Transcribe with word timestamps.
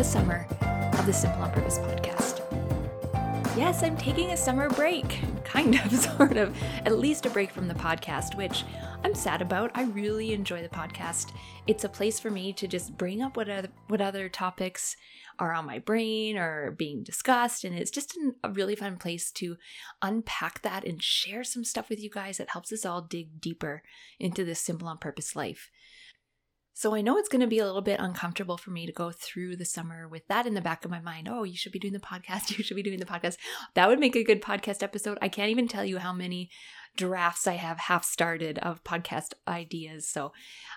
the 0.00 0.04
summer 0.04 0.46
of 0.98 1.04
the 1.04 1.12
Simple 1.12 1.42
on 1.42 1.50
Purpose 1.52 1.76
podcast. 1.76 2.40
Yes, 3.54 3.82
I'm 3.82 3.98
taking 3.98 4.30
a 4.30 4.36
summer 4.36 4.70
break, 4.70 5.20
kind 5.44 5.74
of, 5.74 5.92
sort 6.16 6.38
of, 6.38 6.56
at 6.86 6.96
least 6.96 7.26
a 7.26 7.30
break 7.30 7.50
from 7.50 7.68
the 7.68 7.74
podcast, 7.74 8.34
which 8.34 8.64
I'm 9.04 9.14
sad 9.14 9.42
about. 9.42 9.70
I 9.74 9.82
really 9.82 10.32
enjoy 10.32 10.62
the 10.62 10.70
podcast. 10.70 11.32
It's 11.66 11.84
a 11.84 11.88
place 11.90 12.18
for 12.18 12.30
me 12.30 12.54
to 12.54 12.66
just 12.66 12.96
bring 12.96 13.20
up 13.20 13.36
what 13.36 13.50
other, 13.50 13.68
what 13.88 14.00
other 14.00 14.30
topics 14.30 14.96
are 15.38 15.52
on 15.52 15.66
my 15.66 15.78
brain 15.78 16.38
or 16.38 16.70
being 16.70 17.02
discussed. 17.02 17.64
And 17.64 17.76
it's 17.76 17.90
just 17.90 18.16
an, 18.16 18.36
a 18.42 18.48
really 18.48 18.76
fun 18.76 18.96
place 18.96 19.30
to 19.32 19.58
unpack 20.00 20.62
that 20.62 20.86
and 20.86 21.02
share 21.02 21.44
some 21.44 21.62
stuff 21.62 21.90
with 21.90 22.02
you 22.02 22.08
guys 22.08 22.38
that 22.38 22.48
helps 22.48 22.72
us 22.72 22.86
all 22.86 23.02
dig 23.02 23.38
deeper 23.38 23.82
into 24.18 24.46
this 24.46 24.60
simple 24.60 24.88
on 24.88 24.96
purpose 24.96 25.36
life. 25.36 25.68
So 26.80 26.94
I 26.94 27.02
know 27.02 27.18
it's 27.18 27.28
going 27.28 27.42
to 27.42 27.46
be 27.46 27.58
a 27.58 27.66
little 27.66 27.82
bit 27.82 28.00
uncomfortable 28.00 28.56
for 28.56 28.70
me 28.70 28.86
to 28.86 28.92
go 28.92 29.10
through 29.10 29.56
the 29.56 29.66
summer 29.66 30.08
with 30.08 30.26
that 30.28 30.46
in 30.46 30.54
the 30.54 30.62
back 30.62 30.82
of 30.82 30.90
my 30.90 30.98
mind. 30.98 31.28
Oh, 31.30 31.42
you 31.42 31.54
should 31.54 31.72
be 31.72 31.78
doing 31.78 31.92
the 31.92 32.00
podcast. 32.00 32.48
You 32.56 32.64
should 32.64 32.74
be 32.74 32.82
doing 32.82 32.98
the 32.98 33.04
podcast. 33.04 33.36
That 33.74 33.86
would 33.86 34.00
make 34.00 34.16
a 34.16 34.24
good 34.24 34.40
podcast 34.40 34.82
episode. 34.82 35.18
I 35.20 35.28
can't 35.28 35.50
even 35.50 35.68
tell 35.68 35.84
you 35.84 35.98
how 35.98 36.14
many 36.14 36.48
drafts 36.96 37.46
I 37.46 37.56
have 37.56 37.78
half 37.78 38.02
started 38.02 38.58
of 38.60 38.82
podcast 38.82 39.34
ideas. 39.46 40.08
So 40.08 40.32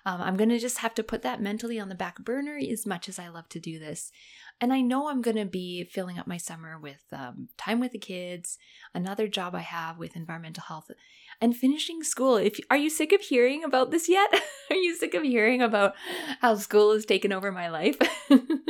um, 0.06 0.22
I'm 0.22 0.36
going 0.36 0.50
to 0.50 0.60
just 0.60 0.80
have 0.80 0.94
to 0.96 1.04
put 1.04 1.22
that 1.22 1.42
mentally 1.42 1.80
on 1.80 1.88
the 1.88 1.96
back 1.96 2.20
burner 2.20 2.60
as 2.70 2.86
much 2.86 3.08
as 3.08 3.18
I 3.18 3.30
love 3.30 3.48
to 3.50 3.60
do 3.62 3.80
this. 3.80 4.12
And 4.60 4.74
I 4.74 4.82
know 4.82 5.08
I'm 5.08 5.22
going 5.22 5.38
to 5.38 5.46
be 5.46 5.86
filling 5.86 6.20
up 6.20 6.28
my 6.28 6.38
summer 6.38 6.78
with 6.78 7.04
um, 7.14 7.48
time 7.58 7.80
with 7.80 7.94
the 7.94 8.00
kids, 8.00 8.58
another 8.94 9.30
job 9.30 9.56
I 9.56 9.62
have 9.62 9.98
with 9.98 10.18
environmental 10.18 10.64
health, 10.68 10.92
and 11.44 11.58
finishing 11.58 12.02
school. 12.04 12.38
If 12.38 12.58
are 12.70 12.78
you 12.78 12.90
sick 12.90 13.12
of 13.12 13.20
hearing 13.20 13.66
about 13.66 13.92
this 13.92 14.08
yet? 14.08 14.34
are 14.70 14.78
you 14.78 14.96
sick 14.96 15.14
of 15.14 15.24
hearing 15.24 15.62
about 15.62 15.94
how 16.40 16.56
school 16.56 16.94
has 16.94 17.06
taken 17.06 17.34
over 17.34 17.52
my 17.52 17.68
life? 17.68 17.98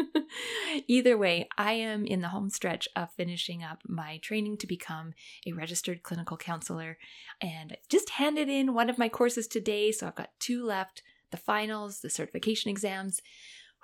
Either 0.87 1.15
way, 1.15 1.47
I 1.55 1.73
am 1.73 2.03
in 2.03 2.21
the 2.21 2.29
home 2.29 2.49
stretch 2.49 2.87
of 2.95 3.11
finishing 3.11 3.63
up 3.63 3.83
my 3.87 4.17
training 4.23 4.57
to 4.57 4.65
become 4.65 5.13
a 5.45 5.51
registered 5.51 6.01
clinical 6.01 6.35
counselor 6.35 6.97
and 7.39 7.77
just 7.89 8.09
handed 8.09 8.49
in 8.49 8.73
one 8.73 8.89
of 8.89 8.97
my 8.97 9.07
courses 9.07 9.47
today, 9.47 9.91
so 9.91 10.07
I've 10.07 10.15
got 10.15 10.31
two 10.39 10.65
left, 10.65 11.03
the 11.29 11.37
finals, 11.37 11.99
the 11.99 12.09
certification 12.09 12.71
exams. 12.71 13.21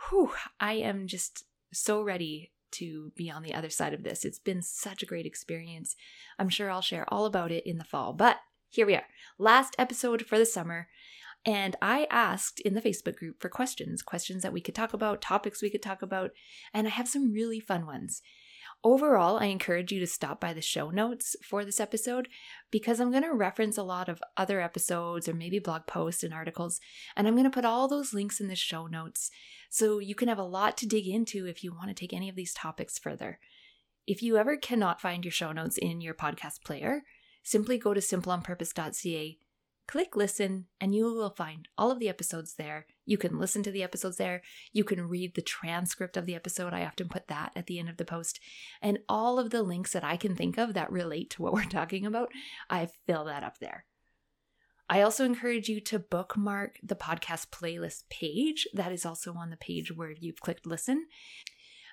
Whew, 0.10 0.32
I 0.60 0.74
am 0.74 1.06
just 1.06 1.46
so 1.72 2.02
ready 2.02 2.54
to 2.72 3.12
be 3.16 3.30
on 3.30 3.44
the 3.44 3.54
other 3.54 3.70
side 3.70 3.94
of 3.94 4.04
this. 4.04 4.26
It's 4.26 4.40
been 4.40 4.64
such 4.64 5.04
a 5.04 5.06
great 5.06 5.28
experience. 5.28 5.96
I'm 6.40 6.50
sure 6.50 6.72
I'll 6.72 6.82
share 6.82 7.06
all 7.14 7.26
about 7.26 7.52
it 7.52 7.68
in 7.68 7.78
the 7.78 7.84
fall. 7.84 8.14
But 8.14 8.38
here 8.72 8.86
we 8.86 8.96
are, 8.96 9.06
last 9.40 9.76
episode 9.80 10.26
for 10.26 10.38
the 10.38 10.46
summer. 10.46 10.88
And 11.44 11.76
I 11.82 12.06
asked 12.12 12.60
in 12.60 12.76
the 12.76 12.82
Facebook 12.82 13.16
group 13.16 13.42
for 13.42 13.50
questions, 13.50 14.04
questions 14.04 14.44
that 14.44 14.54
we 14.54 14.62
could 14.62 14.76
talk 14.76 14.94
about, 14.94 15.22
topics 15.22 15.62
we 15.62 15.72
could 15.72 15.82
talk 15.82 16.02
about, 16.02 16.32
and 16.74 16.86
I 16.86 16.92
have 16.92 17.08
some 17.08 17.32
really 17.32 17.60
fun 17.60 17.86
ones. 17.86 18.22
Overall, 18.84 19.38
I 19.38 19.46
encourage 19.46 19.92
you 19.92 20.00
to 20.00 20.08
stop 20.08 20.40
by 20.40 20.54
the 20.54 20.62
show 20.62 20.92
notes 20.92 21.36
for 21.44 21.66
this 21.66 21.80
episode 21.80 22.28
because 22.70 23.00
I'm 23.00 23.10
going 23.12 23.24
to 23.24 23.34
reference 23.34 23.78
a 23.78 23.84
lot 23.84 24.08
of 24.08 24.22
other 24.38 24.62
episodes 24.62 25.28
or 25.28 25.34
maybe 25.34 25.60
blog 25.60 25.88
posts 25.88 26.24
and 26.24 26.34
articles, 26.34 26.80
and 27.16 27.28
I'm 27.28 27.34
going 27.34 27.46
to 27.46 27.50
put 27.50 27.66
all 27.66 27.88
those 27.88 28.14
links 28.14 28.40
in 28.40 28.48
the 28.48 28.56
show 28.56 28.86
notes 28.86 29.32
so 29.70 30.00
you 30.00 30.14
can 30.14 30.28
have 30.28 30.38
a 30.38 30.44
lot 30.44 30.78
to 30.78 30.88
dig 30.88 31.08
into 31.08 31.48
if 31.48 31.64
you 31.64 31.74
want 31.74 31.88
to 31.88 31.96
take 31.96 32.14
any 32.14 32.30
of 32.30 32.36
these 32.36 32.54
topics 32.54 33.00
further. 33.00 33.40
If 34.06 34.22
you 34.22 34.38
ever 34.38 34.58
cannot 34.58 35.02
find 35.02 35.26
your 35.26 35.32
show 35.32 35.52
notes 35.52 35.78
in 35.78 36.02
your 36.02 36.14
podcast 36.14 36.64
player, 36.64 37.04
simply 37.50 37.78
go 37.78 37.94
to 37.94 38.00
simpleonpurpose.ca 38.00 39.40
click 39.90 40.16
listen 40.16 40.68
and 40.80 40.94
you 40.94 41.06
will 41.06 41.32
find 41.32 41.68
all 41.76 41.90
of 41.90 41.98
the 41.98 42.10
episodes 42.10 42.54
there. 42.60 42.86
You 43.08 43.18
can 43.18 43.40
listen 43.40 43.64
to 43.64 43.72
the 43.72 43.82
episodes 43.82 44.18
there. 44.18 44.44
You 44.72 44.84
can 44.84 45.10
read 45.10 45.34
the 45.34 45.42
transcript 45.42 46.16
of 46.16 46.28
the 46.28 46.36
episode. 46.36 46.76
I 46.76 46.86
often 46.86 47.10
put 47.10 47.28
that 47.28 47.52
at 47.56 47.66
the 47.66 47.80
end 47.80 47.90
of 47.90 47.98
the 47.98 48.06
post. 48.06 48.40
And 48.84 49.00
all 49.10 49.40
of 49.40 49.50
the 49.50 49.64
links 49.64 49.94
that 49.94 50.04
I 50.04 50.16
can 50.16 50.36
think 50.36 50.60
of 50.60 50.76
that 50.76 50.92
relate 50.92 51.32
to 51.32 51.42
what 51.42 51.54
we're 51.56 51.64
talking 51.64 52.06
about, 52.06 52.30
I 52.70 52.90
fill 53.08 53.26
that 53.26 53.44
up 53.44 53.58
there. 53.58 53.86
I 54.88 55.02
also 55.02 55.26
encourage 55.26 55.70
you 55.70 55.82
to 55.82 55.98
bookmark 55.98 56.76
the 56.84 56.96
podcast 56.96 57.50
playlist 57.50 58.04
page. 58.12 58.68
That 58.76 58.92
is 58.92 59.08
also 59.08 59.34
on 59.34 59.50
the 59.50 59.58
page 59.58 59.92
where 59.92 60.12
you've 60.12 60.40
clicked 60.40 60.68
listen. 60.68 61.08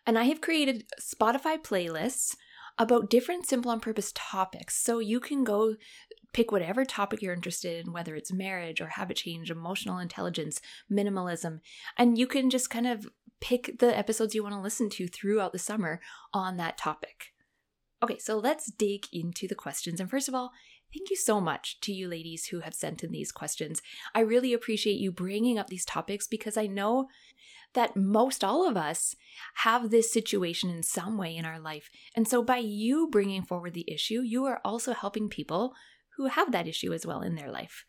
And 0.06 0.18
I 0.18 0.24
have 0.24 0.42
created 0.42 0.84
Spotify 1.00 1.56
playlists 1.56 2.36
about 2.78 3.10
different 3.10 3.46
simple 3.46 3.70
on 3.70 3.80
purpose 3.80 4.12
topics. 4.14 4.76
So 4.76 4.98
you 4.98 5.20
can 5.20 5.44
go 5.44 5.76
Pick 6.36 6.52
whatever 6.52 6.84
topic 6.84 7.22
you're 7.22 7.32
interested 7.32 7.86
in, 7.86 7.94
whether 7.94 8.14
it's 8.14 8.30
marriage 8.30 8.82
or 8.82 8.88
habit 8.88 9.16
change, 9.16 9.50
emotional 9.50 9.96
intelligence, 9.96 10.60
minimalism, 10.92 11.60
and 11.96 12.18
you 12.18 12.26
can 12.26 12.50
just 12.50 12.68
kind 12.68 12.86
of 12.86 13.08
pick 13.40 13.78
the 13.78 13.96
episodes 13.96 14.34
you 14.34 14.42
want 14.42 14.54
to 14.54 14.60
listen 14.60 14.90
to 14.90 15.08
throughout 15.08 15.52
the 15.52 15.58
summer 15.58 15.98
on 16.34 16.58
that 16.58 16.76
topic. 16.76 17.32
Okay, 18.02 18.18
so 18.18 18.36
let's 18.36 18.70
dig 18.70 19.06
into 19.14 19.48
the 19.48 19.54
questions. 19.54 19.98
And 19.98 20.10
first 20.10 20.28
of 20.28 20.34
all, 20.34 20.52
thank 20.96 21.10
you 21.10 21.16
so 21.16 21.40
much 21.40 21.80
to 21.80 21.92
you 21.92 22.08
ladies 22.08 22.46
who 22.46 22.60
have 22.60 22.74
sent 22.74 23.04
in 23.04 23.12
these 23.12 23.32
questions. 23.32 23.82
I 24.14 24.20
really 24.20 24.52
appreciate 24.52 24.98
you 24.98 25.12
bringing 25.12 25.58
up 25.58 25.68
these 25.68 25.84
topics 25.84 26.26
because 26.26 26.56
I 26.56 26.66
know 26.66 27.08
that 27.74 27.96
most 27.96 28.42
all 28.42 28.66
of 28.66 28.76
us 28.76 29.14
have 29.56 29.90
this 29.90 30.10
situation 30.10 30.70
in 30.70 30.82
some 30.82 31.18
way 31.18 31.36
in 31.36 31.44
our 31.44 31.58
life. 31.58 31.90
And 32.14 32.26
so 32.26 32.42
by 32.42 32.58
you 32.58 33.08
bringing 33.10 33.42
forward 33.42 33.74
the 33.74 33.90
issue, 33.92 34.22
you 34.22 34.46
are 34.46 34.60
also 34.64 34.94
helping 34.94 35.28
people 35.28 35.74
who 36.16 36.26
have 36.26 36.52
that 36.52 36.66
issue 36.66 36.94
as 36.94 37.04
well 37.04 37.20
in 37.20 37.34
their 37.34 37.50
life. 37.50 37.84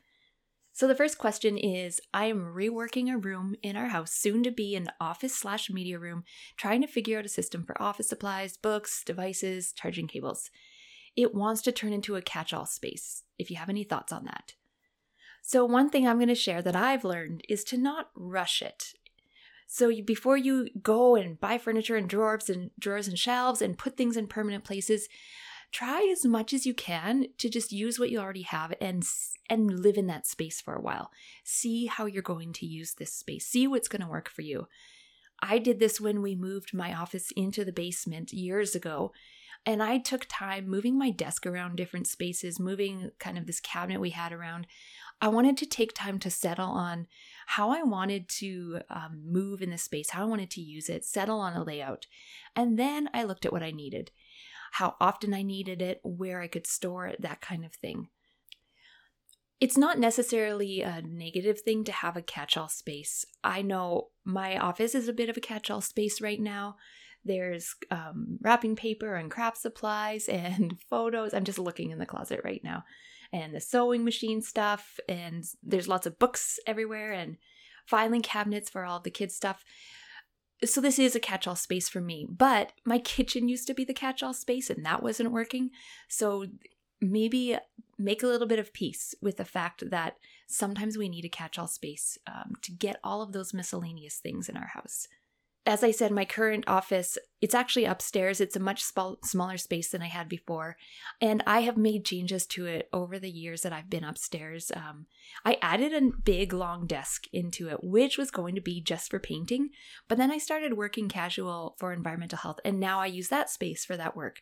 So 0.74 0.88
the 0.88 0.96
first 0.96 1.18
question 1.18 1.58
is 1.58 2.02
I 2.14 2.26
am 2.26 2.54
reworking 2.56 3.12
a 3.12 3.18
room 3.18 3.56
in 3.64 3.78
our 3.78 3.88
house, 3.88 4.12
soon 4.12 4.44
to 4.44 4.52
be 4.52 4.76
an 4.76 4.90
office 5.00 5.34
slash 5.34 5.70
media 5.70 5.98
room, 5.98 6.24
trying 6.58 6.82
to 6.82 6.88
figure 6.88 7.18
out 7.18 7.26
a 7.26 7.30
system 7.30 7.64
for 7.64 7.82
office 7.82 8.10
supplies, 8.10 8.58
books, 8.58 9.02
devices, 9.04 9.72
charging 9.72 10.08
cables. 10.08 10.52
It 11.18 11.36
wants 11.36 11.62
to 11.64 11.74
turn 11.74 11.92
into 11.92 12.16
a 12.16 12.22
catch 12.22 12.54
all 12.54 12.66
space, 12.66 13.24
if 13.38 13.52
you 13.52 13.58
have 13.58 13.70
any 13.70 13.84
thoughts 13.84 14.14
on 14.14 14.24
that. 14.26 14.54
So, 15.42 15.66
one 15.66 15.90
thing 15.90 16.08
I'm 16.08 16.18
going 16.18 16.28
to 16.28 16.36
share 16.36 16.62
that 16.62 16.76
I've 16.76 17.04
learned 17.04 17.42
is 17.50 17.64
to 17.66 17.78
not 17.78 18.12
rush 18.16 18.62
it. 18.62 18.94
So, 19.66 19.90
you, 19.90 20.04
before 20.04 20.38
you 20.38 20.70
go 20.82 21.16
and 21.16 21.40
buy 21.40 21.58
furniture 21.58 21.96
and 21.96 22.08
drawers 22.08 22.50
and 22.50 22.72
drawers 22.80 23.08
and 23.08 23.18
shelves 23.18 23.62
and 23.62 23.78
put 23.78 23.98
things 23.98 24.16
in 24.16 24.28
permanent 24.28 24.64
places, 24.64 25.10
try 25.72 26.08
as 26.12 26.26
much 26.26 26.54
as 26.54 26.66
you 26.66 26.74
can 26.74 27.28
to 27.38 27.50
just 27.50 27.72
use 27.72 28.00
what 28.00 28.10
you 28.10 28.20
already 28.20 28.44
have 28.44 28.74
and 28.80 29.08
and 29.50 29.80
live 29.80 29.98
in 29.98 30.08
that 30.08 30.28
space 30.28 30.62
for 30.62 30.76
a 30.76 30.82
while. 30.82 31.12
See 31.44 31.88
how 31.88 32.06
you're 32.06 32.22
going 32.22 32.54
to 32.54 32.66
use 32.66 32.94
this 32.94 33.14
space. 33.14 33.46
See 33.48 33.68
what's 33.68 33.88
going 33.88 34.02
to 34.02 34.08
work 34.08 34.30
for 34.30 34.42
you. 34.44 34.68
I 35.42 35.60
did 35.60 35.80
this 35.80 36.02
when 36.02 36.22
we 36.22 36.36
moved 36.36 36.74
my 36.74 36.94
office 36.94 37.32
into 37.36 37.64
the 37.64 37.72
basement 37.72 38.34
years 38.34 38.76
ago. 38.76 39.12
And 39.66 39.84
I 39.84 39.98
took 39.98 40.26
time 40.30 40.70
moving 40.70 40.98
my 40.98 41.10
desk 41.10 41.46
around 41.46 41.76
different 41.76 42.08
spaces, 42.08 42.60
moving 42.60 43.12
kind 43.20 43.38
of 43.38 43.48
this 43.48 43.60
cabinet 43.60 44.00
we 44.00 44.12
had 44.12 44.32
around. 44.32 44.66
I 45.20 45.28
wanted 45.28 45.58
to 45.58 45.66
take 45.66 45.94
time 45.94 46.20
to 46.20 46.30
settle 46.30 46.70
on 46.70 47.08
how 47.48 47.72
I 47.72 47.84
wanted 47.84 48.30
to 48.30 48.80
um, 48.90 49.24
move 49.26 49.62
in 49.62 49.72
the 49.72 49.78
space, 49.78 50.12
how 50.12 50.22
I 50.22 50.28
wanted 50.28 50.52
to 50.52 50.62
use 50.62 50.90
it, 50.90 51.04
settle 51.04 51.40
on 51.40 51.54
a 51.54 51.64
layout. 51.64 52.06
And 52.56 52.80
then 52.80 53.10
I 53.14 53.24
looked 53.24 53.46
at 53.46 53.52
what 53.52 53.64
I 53.64 53.72
needed 53.72 54.12
how 54.72 54.96
often 55.00 55.34
I 55.34 55.42
needed 55.42 55.82
it, 55.82 56.00
where 56.04 56.42
I 56.42 56.48
could 56.48 56.68
store 56.68 57.08
it, 57.08 57.22
that 57.22 57.42
kind 57.42 57.66
of 57.66 57.74
thing. 57.74 58.10
It's 59.60 59.78
not 59.78 59.98
necessarily 59.98 60.82
a 60.82 61.02
negative 61.02 61.62
thing 61.62 61.84
to 61.86 61.92
have 61.92 62.16
a 62.16 62.22
catch 62.22 62.58
all 62.58 62.70
space. 62.70 63.26
I 63.44 63.62
know 63.62 64.10
my 64.24 64.58
office 64.58 64.94
is 64.94 65.08
a 65.08 65.14
bit 65.14 65.30
of 65.30 65.38
a 65.38 65.42
catch 65.42 65.72
all 65.72 65.82
space 65.82 66.22
right 66.22 66.40
now. 66.40 66.76
There's 67.26 67.76
um, 67.90 68.38
wrapping 68.42 68.76
paper 68.76 69.16
and 69.16 69.32
craft 69.32 69.58
supplies 69.58 70.28
and 70.30 70.80
photos. 70.90 71.34
I'm 71.34 71.44
just 71.44 71.60
looking 71.60 71.92
in 71.92 72.00
the 72.00 72.06
closet 72.06 72.42
right 72.44 72.62
now. 72.64 72.84
And 73.34 73.54
the 73.54 73.60
sewing 73.60 74.06
machine 74.06 74.42
stuff, 74.42 75.00
and 75.10 75.44
there's 75.62 75.90
lots 75.90 76.06
of 76.06 76.18
books 76.18 76.60
everywhere, 76.66 77.12
and 77.12 77.38
filing 77.86 78.22
cabinets 78.22 78.70
for 78.70 78.86
all 78.86 79.00
the 79.00 79.10
kids' 79.10 79.36
stuff 79.36 79.66
so 80.66 80.82
this 80.82 80.98
is 80.98 81.16
a 81.16 81.20
catch-all 81.20 81.56
space 81.56 81.88
for 81.88 82.02
me 82.02 82.26
but 82.30 82.72
my 82.86 83.00
kitchen 83.14 83.48
used 83.48 83.68
to 83.68 83.74
be 83.74 83.86
the 83.86 83.94
catch-all 83.94 84.34
space 84.34 84.70
and 84.70 84.86
that 84.86 85.04
wasn't 85.04 85.32
working 85.32 85.70
so 86.08 86.46
maybe 87.02 87.58
make 87.98 88.24
a 88.24 88.28
little 88.28 88.48
bit 88.48 88.60
of 88.60 88.74
peace 88.74 89.16
with 89.22 89.38
the 89.38 89.46
fact 89.46 89.90
that 89.90 90.18
sometimes 90.48 90.98
we 90.98 91.10
need 91.10 91.26
a 91.26 91.30
catch-all 91.30 91.68
space 91.68 92.18
um, 92.28 92.54
to 92.62 92.72
get 92.72 93.00
all 93.04 93.22
of 93.22 93.34
those 93.34 93.54
miscellaneous 93.54 94.18
things 94.18 94.48
in 94.48 94.56
our 94.58 94.68
house 94.68 95.08
as 95.68 95.84
I 95.84 95.92
said, 95.92 96.12
my 96.12 96.24
current 96.24 96.64
office, 96.66 97.18
it's 97.42 97.54
actually 97.54 97.84
upstairs. 97.84 98.40
It's 98.40 98.56
a 98.56 98.60
much 98.60 98.82
sp- 98.88 99.20
smaller 99.26 99.58
space 99.58 99.90
than 99.90 100.02
I 100.02 100.08
had 100.08 100.30
before. 100.30 100.78
And 101.20 101.44
I 101.46 101.60
have 101.62 101.76
made 101.76 102.06
changes 102.06 102.46
to 102.48 102.66
it 102.66 102.88
over 102.94 103.20
the 103.20 103.30
years 103.30 103.62
that 103.62 103.74
I've 103.74 103.90
been 103.90 104.06
upstairs. 104.06 104.72
Um, 104.74 105.08
I 105.44 105.58
added 105.62 105.94
a 105.94 106.16
big 106.24 106.54
long 106.54 106.88
desk 106.88 107.26
into 107.34 107.68
it, 107.68 107.84
which 107.84 108.18
was 108.18 108.32
going 108.32 108.56
to 108.56 108.62
be 108.62 108.80
just 108.80 109.12
for 109.12 109.20
painting. 109.20 109.72
But 110.08 110.18
then 110.18 110.32
I 110.32 110.38
started 110.38 110.78
working 110.78 111.10
casual 111.10 111.76
for 111.78 111.92
environmental 111.92 112.40
health, 112.40 112.62
and 112.64 112.80
now 112.80 113.02
I 113.02 113.08
use 113.08 113.28
that 113.28 113.50
space 113.50 113.84
for 113.84 113.98
that 113.98 114.16
work. 114.16 114.42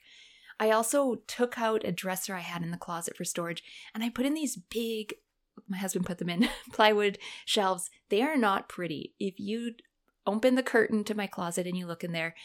I 0.60 0.72
also 0.72 1.16
took 1.28 1.60
out 1.60 1.84
a 1.84 1.92
dresser 1.92 2.36
I 2.36 2.40
had 2.40 2.62
in 2.62 2.72
the 2.72 2.78
closet 2.78 3.18
for 3.18 3.26
storage 3.26 3.64
and 3.94 4.04
I 4.04 4.10
put 4.10 4.26
in 4.26 4.34
these 4.34 4.56
big 4.56 5.16
my 5.68 5.78
husband 5.78 6.06
put 6.06 6.18
them 6.18 6.30
in 6.30 6.50
plywood 6.72 7.18
shelves. 7.46 7.90
They 8.10 8.22
are 8.22 8.38
not 8.38 8.70
pretty. 8.70 9.14
If 9.20 9.40
you 9.40 9.76
open 10.28 10.56
the 10.56 10.64
curtain 10.64 11.04
to 11.06 11.16
my 11.16 11.28
closet 11.28 11.68
and 11.68 11.78
you 11.78 11.88
look 11.88 12.04
in 12.04 12.12
there, 12.12 12.36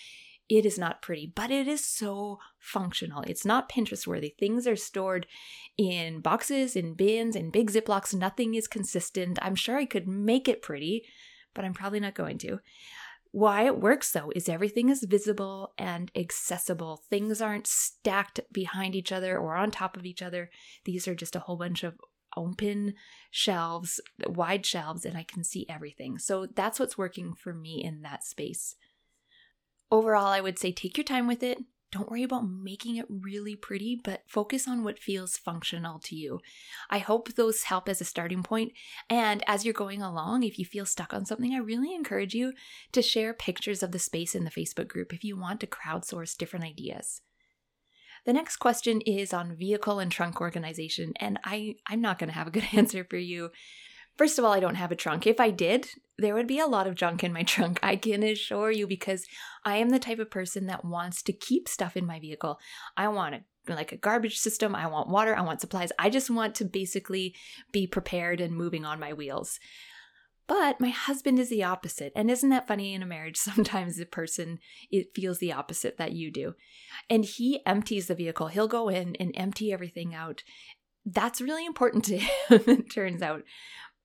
it 0.48 0.66
is 0.66 0.78
not 0.78 1.00
pretty, 1.00 1.32
but 1.32 1.50
it 1.52 1.68
is 1.68 1.84
so 1.84 2.40
functional. 2.58 3.22
It's 3.22 3.44
not 3.44 3.70
Pinterest 3.70 4.06
worthy. 4.06 4.34
Things 4.36 4.66
are 4.66 4.76
stored 4.76 5.26
in 5.78 6.20
boxes, 6.20 6.74
in 6.74 6.94
bins, 6.94 7.36
in 7.36 7.50
big 7.50 7.70
Ziplocs. 7.70 8.14
Nothing 8.14 8.54
is 8.56 8.66
consistent. 8.66 9.38
I'm 9.42 9.54
sure 9.54 9.76
I 9.76 9.84
could 9.84 10.08
make 10.08 10.48
it 10.48 10.60
pretty, 10.60 11.04
but 11.54 11.64
I'm 11.64 11.72
probably 11.72 12.00
not 12.00 12.14
going 12.14 12.36
to. 12.38 12.58
Why 13.32 13.64
it 13.64 13.78
works 13.78 14.10
though 14.10 14.32
is 14.34 14.48
everything 14.48 14.88
is 14.88 15.04
visible 15.04 15.72
and 15.78 16.10
accessible. 16.16 17.02
Things 17.08 17.40
aren't 17.40 17.66
stacked 17.66 18.40
behind 18.52 18.96
each 18.96 19.12
other 19.12 19.38
or 19.38 19.54
on 19.56 19.70
top 19.70 19.96
of 19.96 20.04
each 20.04 20.20
other. 20.20 20.50
These 20.84 21.06
are 21.06 21.14
just 21.14 21.36
a 21.36 21.40
whole 21.40 21.56
bunch 21.56 21.84
of 21.84 21.94
open 22.36 22.94
shelves, 23.30 24.00
wide 24.26 24.66
shelves, 24.66 25.04
and 25.04 25.16
I 25.16 25.22
can 25.22 25.44
see 25.44 25.66
everything. 25.68 26.18
So 26.18 26.46
that's 26.46 26.80
what's 26.80 26.98
working 26.98 27.34
for 27.34 27.52
me 27.52 27.82
in 27.84 28.02
that 28.02 28.24
space. 28.24 28.76
Overall, 29.90 30.26
I 30.26 30.40
would 30.40 30.58
say 30.58 30.72
take 30.72 30.96
your 30.96 31.04
time 31.04 31.26
with 31.26 31.42
it. 31.42 31.58
Don't 31.92 32.08
worry 32.08 32.22
about 32.22 32.48
making 32.48 32.96
it 32.96 33.06
really 33.08 33.56
pretty, 33.56 34.00
but 34.02 34.22
focus 34.26 34.68
on 34.68 34.84
what 34.84 34.98
feels 34.98 35.36
functional 35.36 35.98
to 36.00 36.14
you. 36.14 36.40
I 36.88 36.98
hope 36.98 37.34
those 37.34 37.64
help 37.64 37.88
as 37.88 38.00
a 38.00 38.04
starting 38.04 38.44
point. 38.44 38.72
And 39.08 39.42
as 39.48 39.64
you're 39.64 39.74
going 39.74 40.00
along, 40.00 40.44
if 40.44 40.56
you 40.56 40.64
feel 40.64 40.86
stuck 40.86 41.12
on 41.12 41.26
something, 41.26 41.52
I 41.52 41.58
really 41.58 41.92
encourage 41.92 42.32
you 42.32 42.52
to 42.92 43.02
share 43.02 43.34
pictures 43.34 43.82
of 43.82 43.90
the 43.90 43.98
space 43.98 44.36
in 44.36 44.44
the 44.44 44.50
Facebook 44.50 44.86
group 44.86 45.12
if 45.12 45.24
you 45.24 45.36
want 45.36 45.60
to 45.60 45.66
crowdsource 45.66 46.36
different 46.36 46.64
ideas. 46.64 47.22
The 48.24 48.32
next 48.34 48.58
question 48.58 49.00
is 49.00 49.32
on 49.32 49.56
vehicle 49.56 49.98
and 49.98 50.12
trunk 50.12 50.40
organization, 50.40 51.12
and 51.16 51.38
I, 51.44 51.76
I'm 51.88 52.00
not 52.00 52.18
going 52.18 52.28
to 52.28 52.34
have 52.34 52.46
a 52.46 52.52
good 52.52 52.68
answer 52.72 53.02
for 53.02 53.16
you. 53.16 53.50
First 54.16 54.38
of 54.38 54.44
all, 54.44 54.52
I 54.52 54.60
don't 54.60 54.74
have 54.74 54.92
a 54.92 54.96
trunk. 54.96 55.26
If 55.26 55.40
I 55.40 55.50
did, 55.50 55.88
there 56.18 56.34
would 56.34 56.46
be 56.46 56.58
a 56.58 56.66
lot 56.66 56.86
of 56.86 56.94
junk 56.94 57.24
in 57.24 57.32
my 57.32 57.42
trunk, 57.44 57.80
I 57.82 57.96
can 57.96 58.22
assure 58.22 58.70
you, 58.70 58.86
because 58.86 59.26
I 59.64 59.76
am 59.76 59.90
the 59.90 59.98
type 59.98 60.18
of 60.18 60.30
person 60.30 60.66
that 60.66 60.84
wants 60.84 61.22
to 61.24 61.32
keep 61.32 61.68
stuff 61.68 61.96
in 61.96 62.06
my 62.06 62.20
vehicle. 62.20 62.58
I 62.96 63.08
want 63.08 63.42
like 63.68 63.92
a 63.92 63.96
garbage 63.96 64.38
system, 64.38 64.74
I 64.74 64.86
want 64.86 65.08
water, 65.08 65.36
I 65.36 65.42
want 65.42 65.60
supplies. 65.60 65.92
I 65.98 66.10
just 66.10 66.30
want 66.30 66.54
to 66.56 66.64
basically 66.64 67.34
be 67.72 67.86
prepared 67.86 68.40
and 68.40 68.56
moving 68.56 68.84
on 68.84 68.98
my 68.98 69.12
wheels. 69.12 69.58
But 70.46 70.80
my 70.80 70.88
husband 70.88 71.38
is 71.38 71.48
the 71.48 71.62
opposite. 71.62 72.12
And 72.16 72.28
isn't 72.28 72.50
that 72.50 72.66
funny 72.66 72.92
in 72.92 73.04
a 73.04 73.06
marriage? 73.06 73.36
Sometimes 73.38 73.96
the 73.96 74.06
person 74.06 74.58
it 74.90 75.14
feels 75.14 75.38
the 75.38 75.52
opposite 75.52 75.96
that 75.98 76.12
you 76.12 76.30
do. 76.30 76.54
And 77.08 77.24
he 77.24 77.64
empties 77.64 78.08
the 78.08 78.14
vehicle. 78.14 78.48
He'll 78.48 78.66
go 78.66 78.88
in 78.88 79.14
and 79.20 79.32
empty 79.34 79.72
everything 79.72 80.14
out. 80.14 80.42
That's 81.06 81.40
really 81.40 81.64
important 81.64 82.04
to 82.06 82.18
him, 82.48 82.62
it 82.66 82.90
turns 82.90 83.22
out. 83.22 83.44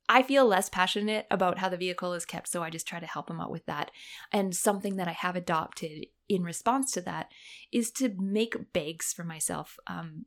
I 0.08 0.22
feel 0.22 0.46
less 0.46 0.70
passionate 0.70 1.26
about 1.32 1.58
how 1.58 1.70
the 1.70 1.78
vehicle 1.78 2.14
is 2.14 2.26
kept, 2.26 2.48
so 2.48 2.62
I 2.62 2.70
just 2.70 2.88
try 2.88 3.00
to 3.00 3.06
help 3.06 3.28
them 3.28 3.42
out 3.42 3.52
with 3.52 3.66
that. 3.66 3.92
And 4.32 4.56
something 4.56 4.98
that 4.98 5.08
I 5.08 5.14
have 5.14 5.36
adopted 5.36 6.08
in 6.30 6.44
response 6.44 6.92
to 6.92 7.02
that 7.02 7.32
is 7.72 7.92
to 7.92 8.14
make 8.20 8.74
bags 8.74 9.14
for 9.14 9.24
myself. 9.24 9.78
Um, 9.88 10.26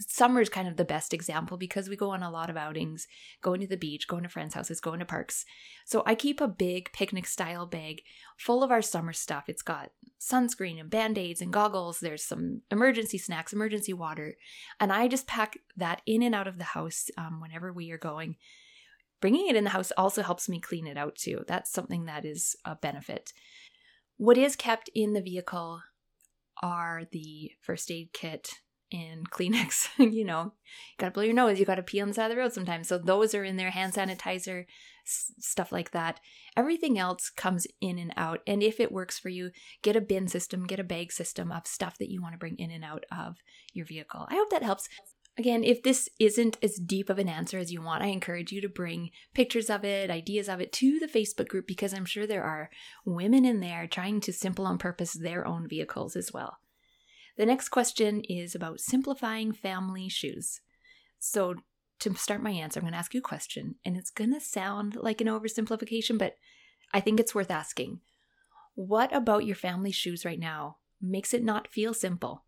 summer 0.00 0.40
is 0.40 0.48
kind 0.48 0.68
of 0.68 0.76
the 0.76 0.84
best 0.84 1.12
example 1.12 1.56
because 1.56 1.88
we 1.88 1.96
go 1.96 2.10
on 2.10 2.22
a 2.22 2.30
lot 2.30 2.50
of 2.50 2.56
outings, 2.56 3.08
going 3.42 3.60
to 3.60 3.66
the 3.66 3.76
beach, 3.76 4.06
going 4.06 4.22
to 4.22 4.28
friends' 4.28 4.54
houses, 4.54 4.80
going 4.80 5.00
to 5.00 5.04
parks. 5.04 5.44
So 5.84 6.02
I 6.06 6.14
keep 6.14 6.40
a 6.40 6.48
big 6.48 6.92
picnic 6.92 7.26
style 7.26 7.66
bag 7.66 8.02
full 8.36 8.62
of 8.62 8.70
our 8.70 8.82
summer 8.82 9.12
stuff. 9.12 9.44
It's 9.48 9.62
got 9.62 9.90
sunscreen 10.20 10.78
and 10.78 10.90
band 10.90 11.18
aids 11.18 11.40
and 11.40 11.52
goggles. 11.52 11.98
There's 11.98 12.24
some 12.24 12.62
emergency 12.70 13.18
snacks, 13.18 13.52
emergency 13.52 13.92
water. 13.92 14.36
And 14.78 14.92
I 14.92 15.08
just 15.08 15.26
pack 15.26 15.58
that 15.76 16.02
in 16.06 16.22
and 16.22 16.34
out 16.34 16.46
of 16.46 16.58
the 16.58 16.64
house 16.64 17.10
um, 17.16 17.40
whenever 17.40 17.72
we 17.72 17.90
are 17.90 17.98
going 17.98 18.36
Bringing 19.20 19.48
it 19.48 19.56
in 19.56 19.64
the 19.64 19.70
house 19.70 19.92
also 19.96 20.22
helps 20.22 20.48
me 20.48 20.60
clean 20.60 20.86
it 20.86 20.96
out 20.96 21.16
too. 21.16 21.44
That's 21.48 21.70
something 21.72 22.06
that 22.06 22.24
is 22.24 22.54
a 22.64 22.76
benefit. 22.76 23.32
What 24.16 24.38
is 24.38 24.56
kept 24.56 24.90
in 24.94 25.12
the 25.12 25.22
vehicle 25.22 25.80
are 26.62 27.02
the 27.12 27.52
first 27.60 27.90
aid 27.90 28.10
kit 28.12 28.50
and 28.92 29.30
Kleenex. 29.30 29.88
you 29.98 30.24
know, 30.24 30.42
you 30.44 30.94
gotta 30.98 31.12
blow 31.12 31.22
your 31.22 31.34
nose, 31.34 31.58
you 31.58 31.66
gotta 31.66 31.82
pee 31.82 32.00
on 32.00 32.08
the 32.08 32.14
side 32.14 32.30
of 32.30 32.36
the 32.36 32.40
road 32.40 32.52
sometimes. 32.52 32.88
So 32.88 32.98
those 32.98 33.34
are 33.34 33.44
in 33.44 33.56
there, 33.56 33.70
hand 33.70 33.92
sanitizer, 33.94 34.64
s- 35.06 35.32
stuff 35.38 35.72
like 35.72 35.90
that. 35.90 36.20
Everything 36.56 36.98
else 36.98 37.28
comes 37.30 37.66
in 37.80 37.98
and 37.98 38.12
out. 38.16 38.40
And 38.46 38.62
if 38.62 38.80
it 38.80 38.90
works 38.92 39.18
for 39.18 39.28
you, 39.28 39.50
get 39.82 39.94
a 39.96 40.00
bin 40.00 40.26
system, 40.28 40.66
get 40.66 40.80
a 40.80 40.84
bag 40.84 41.12
system 41.12 41.52
of 41.52 41.66
stuff 41.66 41.98
that 41.98 42.10
you 42.10 42.22
wanna 42.22 42.38
bring 42.38 42.56
in 42.56 42.70
and 42.70 42.84
out 42.84 43.04
of 43.16 43.36
your 43.72 43.84
vehicle. 43.86 44.26
I 44.30 44.34
hope 44.36 44.50
that 44.50 44.62
helps. 44.62 44.88
Again, 45.38 45.62
if 45.62 45.84
this 45.84 46.08
isn't 46.18 46.58
as 46.64 46.80
deep 46.84 47.08
of 47.08 47.20
an 47.20 47.28
answer 47.28 47.58
as 47.58 47.72
you 47.72 47.80
want, 47.80 48.02
I 48.02 48.08
encourage 48.08 48.50
you 48.50 48.60
to 48.60 48.68
bring 48.68 49.12
pictures 49.34 49.70
of 49.70 49.84
it, 49.84 50.10
ideas 50.10 50.48
of 50.48 50.60
it 50.60 50.72
to 50.72 50.98
the 50.98 51.06
Facebook 51.06 51.46
group 51.46 51.68
because 51.68 51.94
I'm 51.94 52.04
sure 52.04 52.26
there 52.26 52.42
are 52.42 52.70
women 53.04 53.44
in 53.44 53.60
there 53.60 53.86
trying 53.86 54.20
to 54.22 54.32
simple 54.32 54.66
on 54.66 54.78
purpose 54.78 55.12
their 55.12 55.46
own 55.46 55.68
vehicles 55.68 56.16
as 56.16 56.32
well. 56.32 56.58
The 57.36 57.46
next 57.46 57.68
question 57.68 58.22
is 58.22 58.56
about 58.56 58.80
simplifying 58.80 59.52
family 59.52 60.08
shoes. 60.08 60.60
So, 61.20 61.54
to 62.00 62.14
start 62.14 62.42
my 62.42 62.50
answer, 62.50 62.80
I'm 62.80 62.84
going 62.84 62.92
to 62.92 62.98
ask 62.98 63.14
you 63.14 63.20
a 63.20 63.22
question, 63.22 63.76
and 63.84 63.96
it's 63.96 64.10
going 64.10 64.32
to 64.32 64.40
sound 64.40 64.96
like 64.96 65.20
an 65.20 65.28
oversimplification, 65.28 66.18
but 66.18 66.34
I 66.92 66.98
think 67.00 67.20
it's 67.20 67.34
worth 67.34 67.50
asking. 67.50 68.00
What 68.74 69.14
about 69.14 69.44
your 69.44 69.56
family 69.56 69.92
shoes 69.92 70.24
right 70.24 70.38
now 70.38 70.78
makes 71.00 71.32
it 71.32 71.44
not 71.44 71.68
feel 71.68 71.94
simple? 71.94 72.44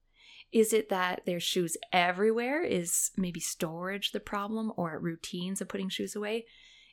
Is 0.52 0.72
it 0.72 0.88
that 0.88 1.22
there's 1.26 1.42
shoes 1.42 1.76
everywhere? 1.92 2.62
Is 2.62 3.10
maybe 3.16 3.40
storage 3.40 4.12
the 4.12 4.20
problem 4.20 4.72
or 4.76 4.98
routines 4.98 5.60
of 5.60 5.68
putting 5.68 5.88
shoes 5.88 6.16
away? 6.16 6.46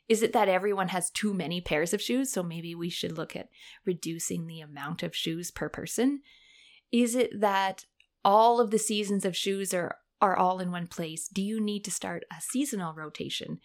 Is 0.08 0.22
it 0.22 0.32
that 0.32 0.48
everyone 0.48 0.88
has 0.88 1.10
too 1.10 1.34
many 1.34 1.60
pairs 1.60 1.92
of 1.92 2.00
shoes? 2.00 2.32
So 2.32 2.42
maybe 2.42 2.74
we 2.74 2.88
should 2.88 3.18
look 3.18 3.36
at 3.36 3.48
reducing 3.84 4.46
the 4.46 4.60
amount 4.60 5.02
of 5.02 5.14
shoes 5.14 5.50
per 5.50 5.68
person? 5.68 6.22
Is 6.92 7.14
it 7.14 7.40
that 7.40 7.84
all 8.24 8.60
of 8.60 8.70
the 8.70 8.78
seasons 8.78 9.24
of 9.24 9.36
shoes 9.36 9.74
are, 9.74 9.96
are 10.20 10.36
all 10.36 10.60
in 10.60 10.70
one 10.70 10.86
place? 10.86 11.28
Do 11.28 11.42
you 11.42 11.60
need 11.60 11.84
to 11.84 11.90
start 11.90 12.24
a 12.30 12.40
seasonal 12.40 12.94
rotation? 12.94 13.58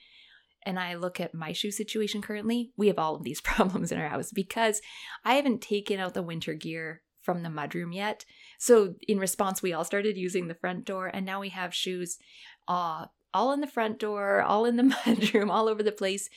and 0.66 0.80
I 0.80 0.96
look 0.96 1.20
at 1.20 1.34
my 1.34 1.52
shoe 1.52 1.72
situation 1.72 2.22
currently, 2.22 2.72
we 2.78 2.88
have 2.88 3.00
all 3.00 3.16
of 3.16 3.24
these 3.24 3.42
problems 3.42 3.92
in 3.92 4.00
our 4.00 4.08
house 4.08 4.32
because 4.32 4.82
I 5.24 5.36
haven't 5.36 5.62
taken 5.62 6.00
out 6.00 6.14
the 6.14 6.24
winter 6.24 6.54
gear 6.54 7.02
from 7.24 7.42
the 7.42 7.50
mudroom 7.50 7.96
yet. 7.96 8.26
So 8.60 8.96
in 9.08 9.18
response, 9.18 9.62
we 9.62 9.74
all 9.74 9.84
started 9.84 10.18
using 10.18 10.48
the 10.48 10.56
front 10.56 10.86
door, 10.86 11.08
and 11.08 11.26
now 11.26 11.40
we 11.40 11.50
have 11.50 11.74
shoes 11.74 12.20
uh, 12.68 13.06
all 13.34 13.52
in 13.52 13.62
the 13.62 13.68
front 13.68 13.98
door, 13.98 14.42
all 14.42 14.66
in 14.66 14.76
the 14.76 14.84
mudroom, 15.06 15.50
all 15.50 15.68
over 15.68 15.82
the 15.82 15.92
place. 15.92 16.30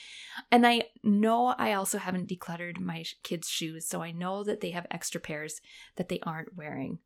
And 0.51 0.67
I 0.67 0.85
know 1.03 1.49
I 1.59 1.75
also 1.75 1.99
haven't 1.99 2.31
decluttered 2.31 2.81
my 2.81 3.05
kids' 3.23 3.49
shoes, 3.49 3.87
so 3.87 4.03
I 4.03 4.13
know 4.13 4.43
that 4.45 4.61
they 4.61 4.71
have 4.71 4.87
extra 4.91 5.21
pairs 5.21 5.61
that 5.97 6.09
they 6.09 6.21
aren't 6.23 6.57
wearing. 6.57 7.01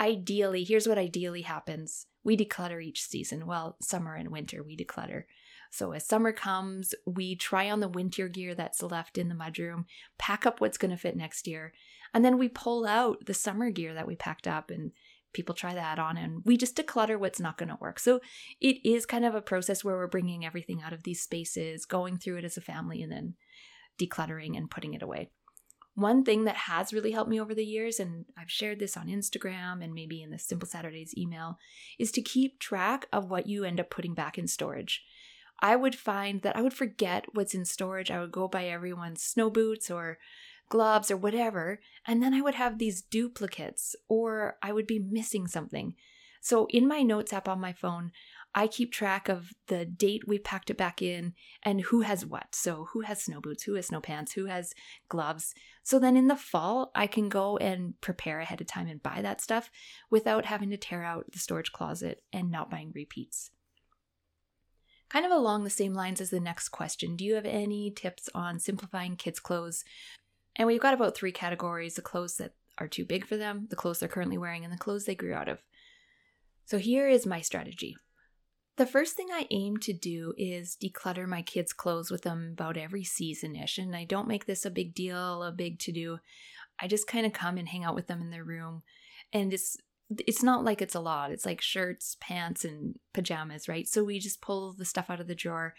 Ideally, 0.00 0.64
here's 0.64 0.88
what 0.88 0.98
ideally 0.98 1.42
happens 1.42 2.06
we 2.22 2.36
declutter 2.36 2.82
each 2.82 3.02
season. 3.02 3.46
Well, 3.46 3.76
summer 3.80 4.14
and 4.14 4.30
winter, 4.30 4.62
we 4.62 4.76
declutter. 4.76 5.24
So 5.70 5.92
as 5.92 6.04
summer 6.04 6.32
comes, 6.32 6.94
we 7.06 7.36
try 7.36 7.70
on 7.70 7.80
the 7.80 7.88
winter 7.88 8.28
gear 8.28 8.54
that's 8.54 8.82
left 8.82 9.16
in 9.16 9.28
the 9.28 9.34
mudroom, 9.34 9.84
pack 10.18 10.44
up 10.44 10.60
what's 10.60 10.78
going 10.78 10.90
to 10.90 10.96
fit 10.96 11.16
next 11.16 11.46
year, 11.46 11.72
and 12.12 12.24
then 12.24 12.38
we 12.38 12.48
pull 12.48 12.86
out 12.86 13.26
the 13.26 13.34
summer 13.34 13.70
gear 13.70 13.94
that 13.94 14.06
we 14.06 14.16
packed 14.16 14.48
up 14.48 14.70
and 14.70 14.90
people 15.32 15.54
try 15.54 15.74
that 15.74 15.98
on 15.98 16.16
and 16.16 16.42
we 16.44 16.56
just 16.56 16.76
declutter 16.76 17.18
what's 17.18 17.40
not 17.40 17.56
going 17.56 17.68
to 17.68 17.78
work. 17.80 18.00
So 18.00 18.20
it 18.60 18.84
is 18.84 19.06
kind 19.06 19.24
of 19.24 19.34
a 19.34 19.40
process 19.40 19.84
where 19.84 19.96
we're 19.96 20.08
bringing 20.08 20.44
everything 20.44 20.82
out 20.82 20.92
of 20.92 21.04
these 21.04 21.22
spaces, 21.22 21.86
going 21.86 22.18
through 22.18 22.38
it 22.38 22.44
as 22.44 22.56
a 22.56 22.62
family 22.62 23.00
and 23.02 23.12
then 23.12 23.34
decluttering 23.98 24.56
and 24.56 24.70
putting 24.70 24.94
it 24.94 25.02
away. 25.02 25.30
One 25.94 26.24
thing 26.24 26.44
that 26.44 26.56
has 26.56 26.92
really 26.92 27.12
helped 27.12 27.30
me 27.30 27.40
over 27.40 27.54
the 27.54 27.64
years, 27.64 28.00
and 28.00 28.24
I've 28.38 28.50
shared 28.50 28.78
this 28.78 28.96
on 28.96 29.08
Instagram 29.08 29.84
and 29.84 29.92
maybe 29.92 30.22
in 30.22 30.30
the 30.30 30.38
Simple 30.38 30.68
Saturdays 30.68 31.14
email, 31.16 31.58
is 31.98 32.10
to 32.12 32.22
keep 32.22 32.58
track 32.58 33.06
of 33.12 33.28
what 33.28 33.46
you 33.46 33.64
end 33.64 33.80
up 33.80 33.90
putting 33.90 34.14
back 34.14 34.38
in 34.38 34.46
storage. 34.46 35.04
I 35.62 35.76
would 35.76 35.94
find 35.94 36.42
that 36.42 36.56
I 36.56 36.62
would 36.62 36.72
forget 36.74 37.26
what's 37.32 37.54
in 37.54 37.64
storage. 37.64 38.10
I 38.10 38.20
would 38.20 38.32
go 38.32 38.48
buy 38.48 38.66
everyone's 38.66 39.22
snow 39.22 39.50
boots 39.50 39.90
or 39.90 40.18
gloves 40.68 41.10
or 41.10 41.16
whatever, 41.16 41.80
and 42.06 42.22
then 42.22 42.32
I 42.32 42.40
would 42.40 42.54
have 42.54 42.78
these 42.78 43.02
duplicates 43.02 43.96
or 44.08 44.56
I 44.62 44.72
would 44.72 44.86
be 44.86 44.98
missing 44.98 45.46
something. 45.46 45.94
So 46.40 46.66
in 46.70 46.88
my 46.88 47.02
notes 47.02 47.32
app 47.32 47.48
on 47.48 47.60
my 47.60 47.72
phone, 47.72 48.12
I 48.54 48.66
keep 48.66 48.92
track 48.92 49.28
of 49.28 49.52
the 49.68 49.84
date 49.84 50.26
we 50.26 50.38
packed 50.38 50.70
it 50.70 50.76
back 50.76 51.00
in 51.00 51.34
and 51.62 51.82
who 51.82 52.00
has 52.00 52.26
what. 52.26 52.54
So, 52.54 52.88
who 52.92 53.02
has 53.02 53.22
snow 53.22 53.40
boots, 53.40 53.62
who 53.62 53.74
has 53.74 53.86
snow 53.86 54.00
pants, 54.00 54.32
who 54.32 54.46
has 54.46 54.74
gloves. 55.08 55.54
So 55.84 55.98
then 55.98 56.16
in 56.16 56.26
the 56.26 56.36
fall, 56.36 56.90
I 56.94 57.06
can 57.06 57.28
go 57.28 57.56
and 57.58 57.94
prepare 58.00 58.40
ahead 58.40 58.60
of 58.60 58.66
time 58.66 58.88
and 58.88 59.02
buy 59.02 59.22
that 59.22 59.40
stuff 59.40 59.70
without 60.10 60.46
having 60.46 60.70
to 60.70 60.76
tear 60.76 61.04
out 61.04 61.26
the 61.32 61.38
storage 61.38 61.70
closet 61.70 62.22
and 62.32 62.50
not 62.50 62.70
buying 62.70 62.90
repeats. 62.92 63.50
Kind 65.10 65.26
of 65.26 65.32
along 65.32 65.64
the 65.64 65.70
same 65.70 65.92
lines 65.92 66.20
as 66.20 66.30
the 66.30 66.40
next 66.40 66.70
question, 66.70 67.16
do 67.16 67.24
you 67.24 67.34
have 67.34 67.44
any 67.44 67.90
tips 67.90 68.28
on 68.34 68.58
simplifying 68.58 69.16
kids' 69.16 69.40
clothes 69.40 69.84
and 70.56 70.66
we've 70.66 70.80
got 70.80 70.94
about 70.94 71.14
three 71.14 71.32
categories 71.32 71.94
the 71.94 72.02
clothes 72.02 72.36
that 72.36 72.52
are 72.78 72.88
too 72.88 73.04
big 73.04 73.26
for 73.26 73.36
them, 73.36 73.66
the 73.70 73.76
clothes 73.76 74.00
they're 74.00 74.08
currently 74.08 74.38
wearing, 74.38 74.64
and 74.64 74.72
the 74.72 74.78
clothes 74.78 75.04
they 75.04 75.14
grew 75.14 75.34
out 75.34 75.48
of. 75.48 75.62
So 76.64 76.78
here 76.78 77.08
is 77.08 77.26
my 77.26 77.40
strategy. 77.40 77.96
The 78.76 78.86
first 78.86 79.16
thing 79.16 79.28
I 79.30 79.46
aim 79.50 79.76
to 79.78 79.92
do 79.92 80.32
is 80.38 80.76
declutter 80.80 81.26
my 81.26 81.42
kids' 81.42 81.72
clothes 81.72 82.10
with 82.10 82.22
them 82.22 82.50
about 82.52 82.76
every 82.76 83.04
season 83.04 83.54
ish. 83.56 83.76
And 83.76 83.94
I 83.94 84.04
don't 84.04 84.28
make 84.28 84.46
this 84.46 84.64
a 84.64 84.70
big 84.70 84.94
deal, 84.94 85.42
a 85.42 85.52
big 85.52 85.78
to 85.80 85.92
do. 85.92 86.18
I 86.80 86.86
just 86.86 87.06
kind 87.06 87.26
of 87.26 87.32
come 87.32 87.58
and 87.58 87.68
hang 87.68 87.84
out 87.84 87.94
with 87.94 88.06
them 88.06 88.22
in 88.22 88.30
their 88.30 88.44
room. 88.44 88.82
And 89.32 89.52
it's 89.52 89.76
it's 90.26 90.42
not 90.42 90.64
like 90.64 90.82
it's 90.82 90.94
a 90.94 91.00
lot. 91.00 91.30
It's 91.30 91.46
like 91.46 91.60
shirts, 91.60 92.16
pants, 92.20 92.64
and 92.64 92.98
pajamas, 93.12 93.68
right? 93.68 93.88
So 93.88 94.02
we 94.04 94.18
just 94.18 94.40
pull 94.40 94.72
the 94.72 94.84
stuff 94.84 95.10
out 95.10 95.20
of 95.20 95.28
the 95.28 95.34
drawer 95.34 95.74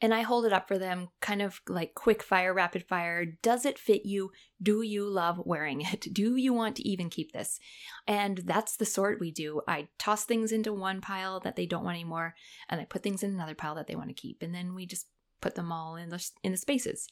and 0.00 0.12
I 0.12 0.22
hold 0.22 0.44
it 0.44 0.52
up 0.52 0.68
for 0.68 0.76
them, 0.76 1.08
kind 1.20 1.40
of 1.40 1.60
like 1.68 1.94
quick 1.94 2.22
fire, 2.22 2.52
rapid 2.52 2.84
fire. 2.84 3.24
Does 3.24 3.64
it 3.64 3.78
fit 3.78 4.04
you? 4.04 4.32
Do 4.62 4.82
you 4.82 5.08
love 5.08 5.40
wearing 5.44 5.80
it? 5.80 6.08
Do 6.12 6.36
you 6.36 6.52
want 6.52 6.76
to 6.76 6.88
even 6.88 7.08
keep 7.08 7.32
this? 7.32 7.58
And 8.06 8.38
that's 8.38 8.76
the 8.76 8.84
sort 8.84 9.20
we 9.20 9.30
do. 9.30 9.62
I 9.68 9.88
toss 9.98 10.24
things 10.24 10.52
into 10.52 10.72
one 10.72 11.00
pile 11.00 11.40
that 11.40 11.56
they 11.56 11.66
don't 11.66 11.84
want 11.84 11.94
anymore, 11.94 12.34
and 12.68 12.80
I 12.80 12.84
put 12.84 13.02
things 13.02 13.22
in 13.22 13.30
another 13.30 13.54
pile 13.54 13.76
that 13.76 13.86
they 13.86 13.96
want 13.96 14.08
to 14.08 14.14
keep, 14.14 14.42
and 14.42 14.54
then 14.54 14.74
we 14.74 14.84
just 14.84 15.06
put 15.40 15.54
them 15.54 15.70
all 15.70 15.96
in 15.96 16.10
the 16.10 16.30
in 16.42 16.52
the 16.52 16.58
spaces. 16.58 17.08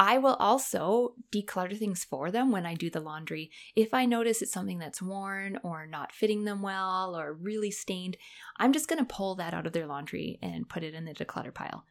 I 0.00 0.16
will 0.16 0.36
also 0.36 1.12
declutter 1.30 1.78
things 1.78 2.04
for 2.04 2.30
them 2.30 2.50
when 2.50 2.64
I 2.64 2.72
do 2.74 2.88
the 2.88 3.02
laundry. 3.02 3.50
If 3.76 3.92
I 3.92 4.06
notice 4.06 4.40
it's 4.40 4.50
something 4.50 4.78
that's 4.78 5.02
worn 5.02 5.60
or 5.62 5.86
not 5.86 6.10
fitting 6.10 6.44
them 6.44 6.62
well 6.62 7.14
or 7.14 7.34
really 7.34 7.70
stained, 7.70 8.16
I'm 8.56 8.72
just 8.72 8.88
going 8.88 8.98
to 8.98 9.14
pull 9.14 9.34
that 9.34 9.52
out 9.52 9.66
of 9.66 9.74
their 9.74 9.86
laundry 9.86 10.38
and 10.40 10.70
put 10.70 10.82
it 10.82 10.94
in 10.94 11.04
the 11.04 11.12
declutter 11.12 11.52
pile. 11.52 11.84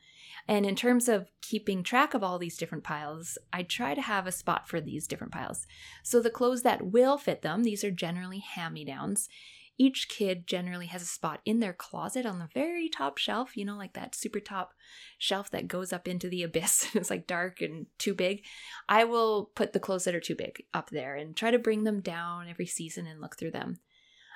And 0.48 0.66
in 0.66 0.76
terms 0.76 1.08
of 1.08 1.30
keeping 1.42 1.84
track 1.84 2.16
of 2.16 2.24
all 2.24 2.40
these 2.40 2.58
different 2.58 2.84
piles, 2.84 3.38
I 3.54 3.62
try 3.62 3.94
to 3.94 4.02
have 4.02 4.26
a 4.26 4.32
spot 4.32 4.68
for 4.68 4.82
these 4.82 5.06
different 5.06 5.32
piles. 5.32 5.68
So 6.02 6.20
the 6.20 6.32
clothes 6.32 6.64
that 6.64 6.88
will 6.88 7.20
fit 7.20 7.44
them, 7.44 7.64
these 7.64 7.84
are 7.84 7.92
generally 7.92 8.40
hand 8.40 8.74
me 8.74 8.86
downs 8.86 9.30
each 9.80 10.10
kid 10.10 10.46
generally 10.46 10.88
has 10.88 11.02
a 11.02 11.06
spot 11.06 11.40
in 11.46 11.62
their 11.62 11.74
closet 11.74 12.26
on 12.26 12.38
the 12.38 12.50
very 12.54 12.90
top 12.90 13.18
shelf, 13.18 13.56
you 13.56 13.64
know, 13.64 13.78
like 13.78 13.94
that 13.94 14.14
super 14.14 14.42
top 14.42 14.74
shelf 15.18 15.50
that 15.52 15.70
goes 15.70 15.94
up 15.94 16.08
into 16.08 16.28
the 16.28 16.44
abyss. 16.44 16.94
it's 16.94 17.10
like 17.10 17.26
dark 17.26 17.62
and 17.62 17.88
too 17.98 18.14
big. 18.14 18.44
I 18.90 19.06
will 19.06 19.50
put 19.56 19.72
the 19.72 19.80
clothes 19.80 20.04
that 20.04 20.14
are 20.14 20.20
too 20.20 20.36
big 20.36 20.64
up 20.74 20.90
there 20.90 21.16
and 21.16 21.36
try 21.36 21.50
to 21.50 21.58
bring 21.58 21.86
them 21.86 22.02
down 22.02 22.50
every 22.50 22.66
season 22.66 23.08
and 23.08 23.22
look 23.22 23.38
through 23.40 23.52
them. 23.52 23.80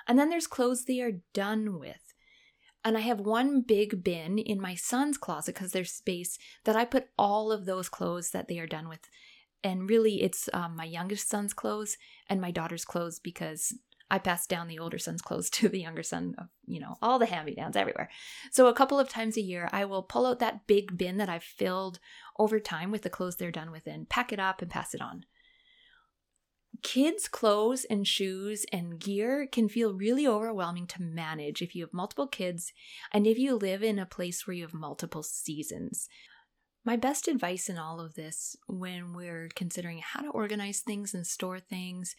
And 0.08 0.18
then 0.18 0.30
there's 0.30 0.46
clothes 0.46 0.84
they 0.84 1.00
are 1.00 1.20
done 1.34 1.78
with. 1.78 2.14
And 2.82 2.96
I 2.96 3.00
have 3.00 3.20
one 3.20 3.62
big 3.62 4.02
bin 4.02 4.38
in 4.38 4.60
my 4.60 4.74
son's 4.74 5.16
closet 5.16 5.54
because 5.54 5.72
there's 5.72 5.92
space 5.92 6.38
that 6.64 6.76
I 6.76 6.84
put 6.84 7.08
all 7.18 7.52
of 7.52 7.64
those 7.64 7.88
clothes 7.88 8.30
that 8.30 8.48
they 8.48 8.58
are 8.58 8.66
done 8.66 8.88
with. 8.88 9.08
And 9.62 9.88
really, 9.88 10.22
it's 10.22 10.50
um, 10.52 10.76
my 10.76 10.84
youngest 10.84 11.30
son's 11.30 11.54
clothes 11.54 11.96
and 12.28 12.40
my 12.40 12.50
daughter's 12.50 12.84
clothes 12.84 13.18
because 13.18 13.72
I 14.10 14.18
pass 14.18 14.46
down 14.46 14.68
the 14.68 14.78
older 14.78 14.98
son's 14.98 15.22
clothes 15.22 15.50
to 15.50 15.68
the 15.68 15.80
younger 15.80 16.02
son 16.02 16.34
you 16.66 16.80
know, 16.80 16.96
all 17.02 17.18
the 17.18 17.26
hand 17.26 17.46
me 17.46 17.54
downs 17.54 17.76
everywhere. 17.76 18.10
So 18.50 18.66
a 18.66 18.74
couple 18.74 18.98
of 18.98 19.08
times 19.08 19.36
a 19.36 19.42
year, 19.42 19.68
I 19.72 19.84
will 19.84 20.02
pull 20.02 20.26
out 20.26 20.38
that 20.38 20.66
big 20.66 20.96
bin 20.96 21.18
that 21.18 21.28
I've 21.28 21.44
filled 21.44 21.98
over 22.38 22.58
time 22.58 22.90
with 22.90 23.02
the 23.02 23.10
clothes 23.10 23.36
they're 23.36 23.50
done 23.50 23.70
with 23.70 23.86
and 23.86 24.08
pack 24.08 24.32
it 24.32 24.38
up 24.40 24.62
and 24.62 24.70
pass 24.70 24.94
it 24.94 25.00
on. 25.00 25.24
Kids' 26.82 27.28
clothes 27.28 27.84
and 27.84 28.06
shoes 28.06 28.66
and 28.72 28.98
gear 28.98 29.46
can 29.50 29.68
feel 29.68 29.94
really 29.94 30.26
overwhelming 30.26 30.86
to 30.88 31.02
manage 31.02 31.62
if 31.62 31.74
you 31.74 31.84
have 31.84 31.94
multiple 31.94 32.26
kids 32.26 32.72
and 33.12 33.26
if 33.26 33.38
you 33.38 33.54
live 33.54 33.82
in 33.82 33.98
a 33.98 34.06
place 34.06 34.46
where 34.46 34.54
you 34.54 34.64
have 34.64 34.74
multiple 34.74 35.22
seasons. 35.22 36.08
My 36.84 36.96
best 36.96 37.28
advice 37.28 37.70
in 37.70 37.78
all 37.78 37.98
of 37.98 38.14
this, 38.14 38.56
when 38.66 39.14
we're 39.14 39.48
considering 39.54 39.98
how 39.98 40.20
to 40.20 40.28
organize 40.28 40.80
things 40.80 41.14
and 41.14 41.26
store 41.26 41.58
things, 41.58 42.14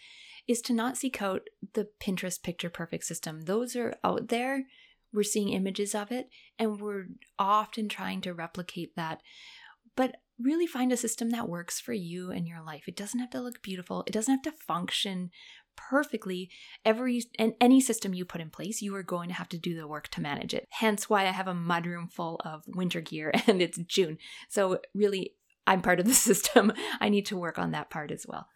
is 0.47 0.59
to 0.61 0.73
not 0.73 0.97
seek 0.97 1.21
out 1.21 1.41
the 1.73 1.89
Pinterest 1.99 2.41
picture 2.41 2.71
perfect 2.71 3.03
system. 3.03 3.41
Those 3.41 3.75
are 3.75 3.95
out 4.03 4.29
there. 4.29 4.63
We're 5.13 5.23
seeing 5.23 5.49
images 5.49 5.93
of 5.93 6.11
it, 6.11 6.29
and 6.57 6.81
we're 6.81 7.05
often 7.37 7.87
trying 7.87 8.21
to 8.21 8.33
replicate 8.33 8.95
that. 8.95 9.21
But 9.95 10.15
really 10.41 10.67
find 10.67 10.91
a 10.91 10.97
system 10.97 11.29
that 11.29 11.47
works 11.47 11.79
for 11.79 11.93
you 11.93 12.31
and 12.31 12.47
your 12.47 12.61
life. 12.61 12.87
It 12.87 12.97
doesn't 12.97 13.19
have 13.19 13.29
to 13.29 13.41
look 13.41 13.61
beautiful, 13.61 14.03
it 14.07 14.13
doesn't 14.13 14.33
have 14.33 14.53
to 14.53 14.63
function 14.63 15.29
perfectly 15.75 16.49
every 16.83 17.23
and 17.37 17.53
any 17.59 17.81
system 17.81 18.13
you 18.13 18.25
put 18.25 18.41
in 18.41 18.49
place 18.49 18.81
you 18.81 18.95
are 18.95 19.03
going 19.03 19.29
to 19.29 19.35
have 19.35 19.49
to 19.49 19.57
do 19.57 19.75
the 19.75 19.87
work 19.87 20.07
to 20.09 20.21
manage 20.21 20.53
it. 20.53 20.65
Hence 20.69 21.09
why 21.09 21.23
i 21.23 21.31
have 21.31 21.47
a 21.47 21.53
mudroom 21.53 22.11
full 22.11 22.41
of 22.43 22.63
winter 22.67 23.01
gear 23.01 23.31
and 23.47 23.61
it's 23.61 23.77
june. 23.77 24.17
So 24.49 24.79
really 24.93 25.33
i'm 25.67 25.81
part 25.81 25.99
of 25.99 26.05
the 26.05 26.13
system. 26.29 26.73
I 26.99 27.09
need 27.09 27.25
to 27.27 27.37
work 27.37 27.57
on 27.59 27.71
that 27.71 27.89
part 27.89 28.11
as 28.11 28.25
well. 28.27 28.47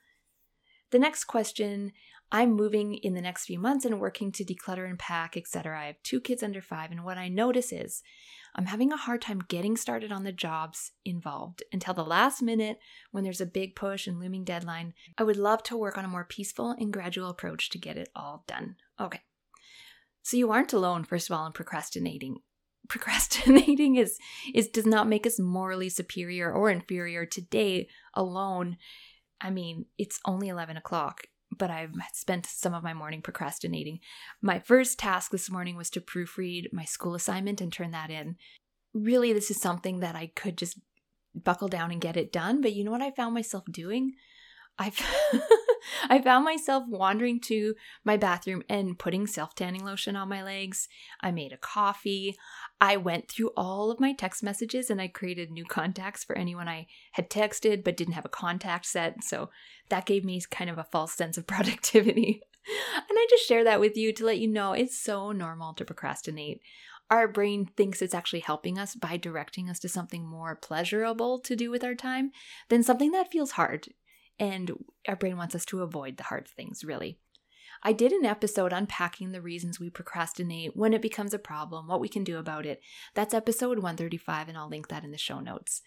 The 0.91 0.99
next 0.99 1.25
question 1.25 1.91
I'm 2.31 2.53
moving 2.53 2.93
in 2.93 3.15
the 3.15 3.21
next 3.21 3.45
few 3.45 3.57
months 3.57 3.85
and 3.85 3.99
working 3.99 4.31
to 4.33 4.45
declutter 4.45 4.87
and 4.87 4.99
pack, 4.99 5.35
etc. 5.35 5.79
I 5.79 5.85
have 5.85 6.03
two 6.03 6.21
kids 6.21 6.43
under 6.43 6.61
five, 6.61 6.91
and 6.91 7.03
what 7.03 7.17
I 7.17 7.27
notice 7.27 7.71
is 7.71 8.03
I'm 8.55 8.65
having 8.65 8.91
a 8.91 8.97
hard 8.97 9.21
time 9.21 9.43
getting 9.47 9.77
started 9.77 10.11
on 10.11 10.23
the 10.23 10.31
jobs 10.31 10.91
involved 11.05 11.63
until 11.71 11.93
the 11.93 12.03
last 12.03 12.41
minute 12.41 12.79
when 13.11 13.23
there's 13.23 13.41
a 13.41 13.45
big 13.45 13.75
push 13.75 14.07
and 14.07 14.19
looming 14.19 14.43
deadline. 14.43 14.93
I 15.17 15.23
would 15.23 15.37
love 15.37 15.63
to 15.63 15.77
work 15.77 15.97
on 15.97 16.05
a 16.05 16.09
more 16.09 16.25
peaceful 16.25 16.71
and 16.71 16.91
gradual 16.91 17.29
approach 17.29 17.69
to 17.69 17.77
get 17.77 17.97
it 17.97 18.09
all 18.15 18.43
done. 18.47 18.75
Okay. 18.99 19.21
So 20.23 20.37
you 20.37 20.51
aren't 20.51 20.73
alone, 20.73 21.03
first 21.03 21.29
of 21.29 21.35
all, 21.35 21.45
in 21.45 21.53
procrastinating. 21.53 22.37
Procrastinating 22.89 23.97
is 23.97 24.17
is 24.51 24.67
does 24.67 24.85
not 24.85 25.07
make 25.07 25.27
us 25.27 25.37
morally 25.37 25.89
superior 25.89 26.51
or 26.51 26.71
inferior 26.71 27.23
today 27.23 27.87
alone. 28.15 28.77
I 29.39 29.51
mean, 29.51 29.85
it's 29.99 30.19
only 30.25 30.47
11 30.47 30.75
o'clock 30.75 31.27
but 31.57 31.69
I've 31.69 31.93
spent 32.13 32.45
some 32.45 32.73
of 32.73 32.83
my 32.83 32.93
morning 32.93 33.21
procrastinating. 33.21 33.99
My 34.41 34.59
first 34.59 34.99
task 34.99 35.31
this 35.31 35.49
morning 35.49 35.75
was 35.75 35.89
to 35.91 36.01
proofread 36.01 36.71
my 36.71 36.85
school 36.85 37.15
assignment 37.15 37.61
and 37.61 37.71
turn 37.71 37.91
that 37.91 38.09
in. 38.09 38.35
Really, 38.93 39.33
this 39.33 39.51
is 39.51 39.59
something 39.59 39.99
that 39.99 40.15
I 40.15 40.31
could 40.35 40.57
just 40.57 40.79
buckle 41.35 41.67
down 41.67 41.91
and 41.91 42.01
get 42.01 42.17
it 42.17 42.31
done, 42.31 42.61
but 42.61 42.73
you 42.73 42.83
know 42.83 42.91
what 42.91 43.01
I 43.01 43.11
found 43.11 43.33
myself 43.33 43.63
doing? 43.71 44.13
I 44.79 44.91
I 46.09 46.21
found 46.21 46.45
myself 46.45 46.85
wandering 46.87 47.39
to 47.41 47.75
my 48.03 48.17
bathroom 48.17 48.63
and 48.69 48.97
putting 48.97 49.27
self 49.27 49.53
tanning 49.55 49.83
lotion 49.83 50.15
on 50.15 50.29
my 50.29 50.41
legs. 50.41 50.87
I 51.21 51.31
made 51.31 51.51
a 51.51 51.57
coffee. 51.57 52.35
I 52.79 52.97
went 52.97 53.29
through 53.29 53.51
all 53.57 53.91
of 53.91 53.99
my 53.99 54.13
text 54.13 54.41
messages 54.41 54.89
and 54.89 55.01
I 55.01 55.07
created 55.07 55.51
new 55.51 55.65
contacts 55.65 56.23
for 56.23 56.37
anyone 56.37 56.67
I 56.67 56.87
had 57.13 57.29
texted 57.29 57.83
but 57.83 57.97
didn't 57.97 58.13
have 58.13 58.25
a 58.25 58.29
contact 58.29 58.85
set. 58.85 59.23
So 59.23 59.49
that 59.89 60.05
gave 60.05 60.23
me 60.23 60.41
kind 60.49 60.69
of 60.69 60.77
a 60.77 60.85
false 60.85 61.13
sense 61.13 61.37
of 61.37 61.47
productivity. 61.47 62.41
and 62.95 63.17
I 63.17 63.27
just 63.29 63.47
share 63.47 63.63
that 63.65 63.79
with 63.79 63.97
you 63.97 64.13
to 64.13 64.25
let 64.25 64.39
you 64.39 64.47
know 64.47 64.73
it's 64.73 64.99
so 64.99 65.31
normal 65.31 65.73
to 65.73 65.85
procrastinate. 65.85 66.61
Our 67.11 67.27
brain 67.27 67.65
thinks 67.65 68.03
it's 68.03 68.13
actually 68.13 68.41
helping 68.41 68.77
us 68.77 68.93
by 68.93 69.17
directing 69.17 69.67
us 69.67 69.79
to 69.79 69.89
something 69.89 70.23
more 70.23 70.55
pleasurable 70.55 71.39
to 71.39 71.55
do 71.55 71.71
with 71.71 71.83
our 71.83 71.95
time 71.95 72.31
than 72.69 72.83
something 72.83 73.11
that 73.11 73.31
feels 73.31 73.51
hard 73.51 73.87
and 74.39 74.71
our 75.07 75.15
brain 75.15 75.37
wants 75.37 75.55
us 75.55 75.65
to 75.65 75.81
avoid 75.81 76.17
the 76.17 76.23
hard 76.23 76.47
things, 76.47 76.83
really. 76.83 77.19
I 77.81 77.93
did 77.93 78.11
an 78.11 78.25
episode 78.25 78.73
unpacking 78.73 79.31
the 79.31 79.41
reasons 79.41 79.79
we 79.79 79.89
procrastinate, 79.89 80.75
when 80.75 80.93
it 80.93 81.01
becomes 81.01 81.33
a 81.33 81.39
problem, 81.39 81.87
what 81.87 82.01
we 82.01 82.09
can 82.09 82.23
do 82.23 82.37
about 82.37 82.65
it. 82.65 82.81
That's 83.15 83.33
episode 83.33 83.77
135, 83.77 84.49
and 84.49 84.57
I'll 84.57 84.69
link 84.69 84.89
that 84.89 85.03
in 85.03 85.11
the 85.11 85.17
show 85.17 85.39
notes. 85.39 85.81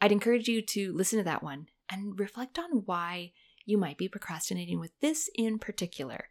I'd 0.00 0.12
encourage 0.12 0.48
you 0.48 0.62
to 0.62 0.92
listen 0.92 1.18
to 1.18 1.24
that 1.24 1.42
one 1.42 1.66
and 1.90 2.18
reflect 2.18 2.58
on 2.58 2.82
why 2.84 3.32
you 3.64 3.78
might 3.78 3.98
be 3.98 4.08
procrastinating 4.08 4.80
with 4.80 4.92
this 5.00 5.30
in 5.34 5.58
particular. 5.58 6.28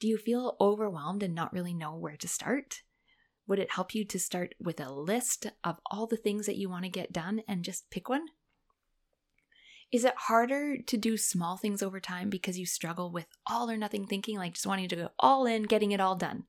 Do 0.00 0.08
you 0.08 0.18
feel 0.18 0.56
overwhelmed 0.60 1.22
and 1.22 1.34
not 1.34 1.52
really 1.52 1.74
know 1.74 1.96
where 1.96 2.16
to 2.16 2.28
start? 2.28 2.82
Would 3.46 3.58
it 3.58 3.72
help 3.72 3.94
you 3.94 4.04
to 4.06 4.18
start 4.18 4.54
with 4.58 4.80
a 4.80 4.92
list 4.92 5.46
of 5.62 5.78
all 5.90 6.06
the 6.06 6.16
things 6.16 6.46
that 6.46 6.56
you 6.56 6.68
want 6.68 6.84
to 6.84 6.90
get 6.90 7.12
done 7.12 7.42
and 7.46 7.64
just 7.64 7.90
pick 7.90 8.08
one? 8.08 8.26
Is 9.94 10.04
it 10.04 10.16
harder 10.16 10.76
to 10.76 10.96
do 10.96 11.16
small 11.16 11.56
things 11.56 11.80
over 11.80 12.00
time 12.00 12.28
because 12.28 12.58
you 12.58 12.66
struggle 12.66 13.12
with 13.12 13.26
all 13.46 13.70
or 13.70 13.76
nothing 13.76 14.08
thinking, 14.08 14.36
like 14.36 14.54
just 14.54 14.66
wanting 14.66 14.88
to 14.88 14.96
go 14.96 15.10
all 15.20 15.46
in, 15.46 15.62
getting 15.62 15.92
it 15.92 16.00
all 16.00 16.16
done? 16.16 16.46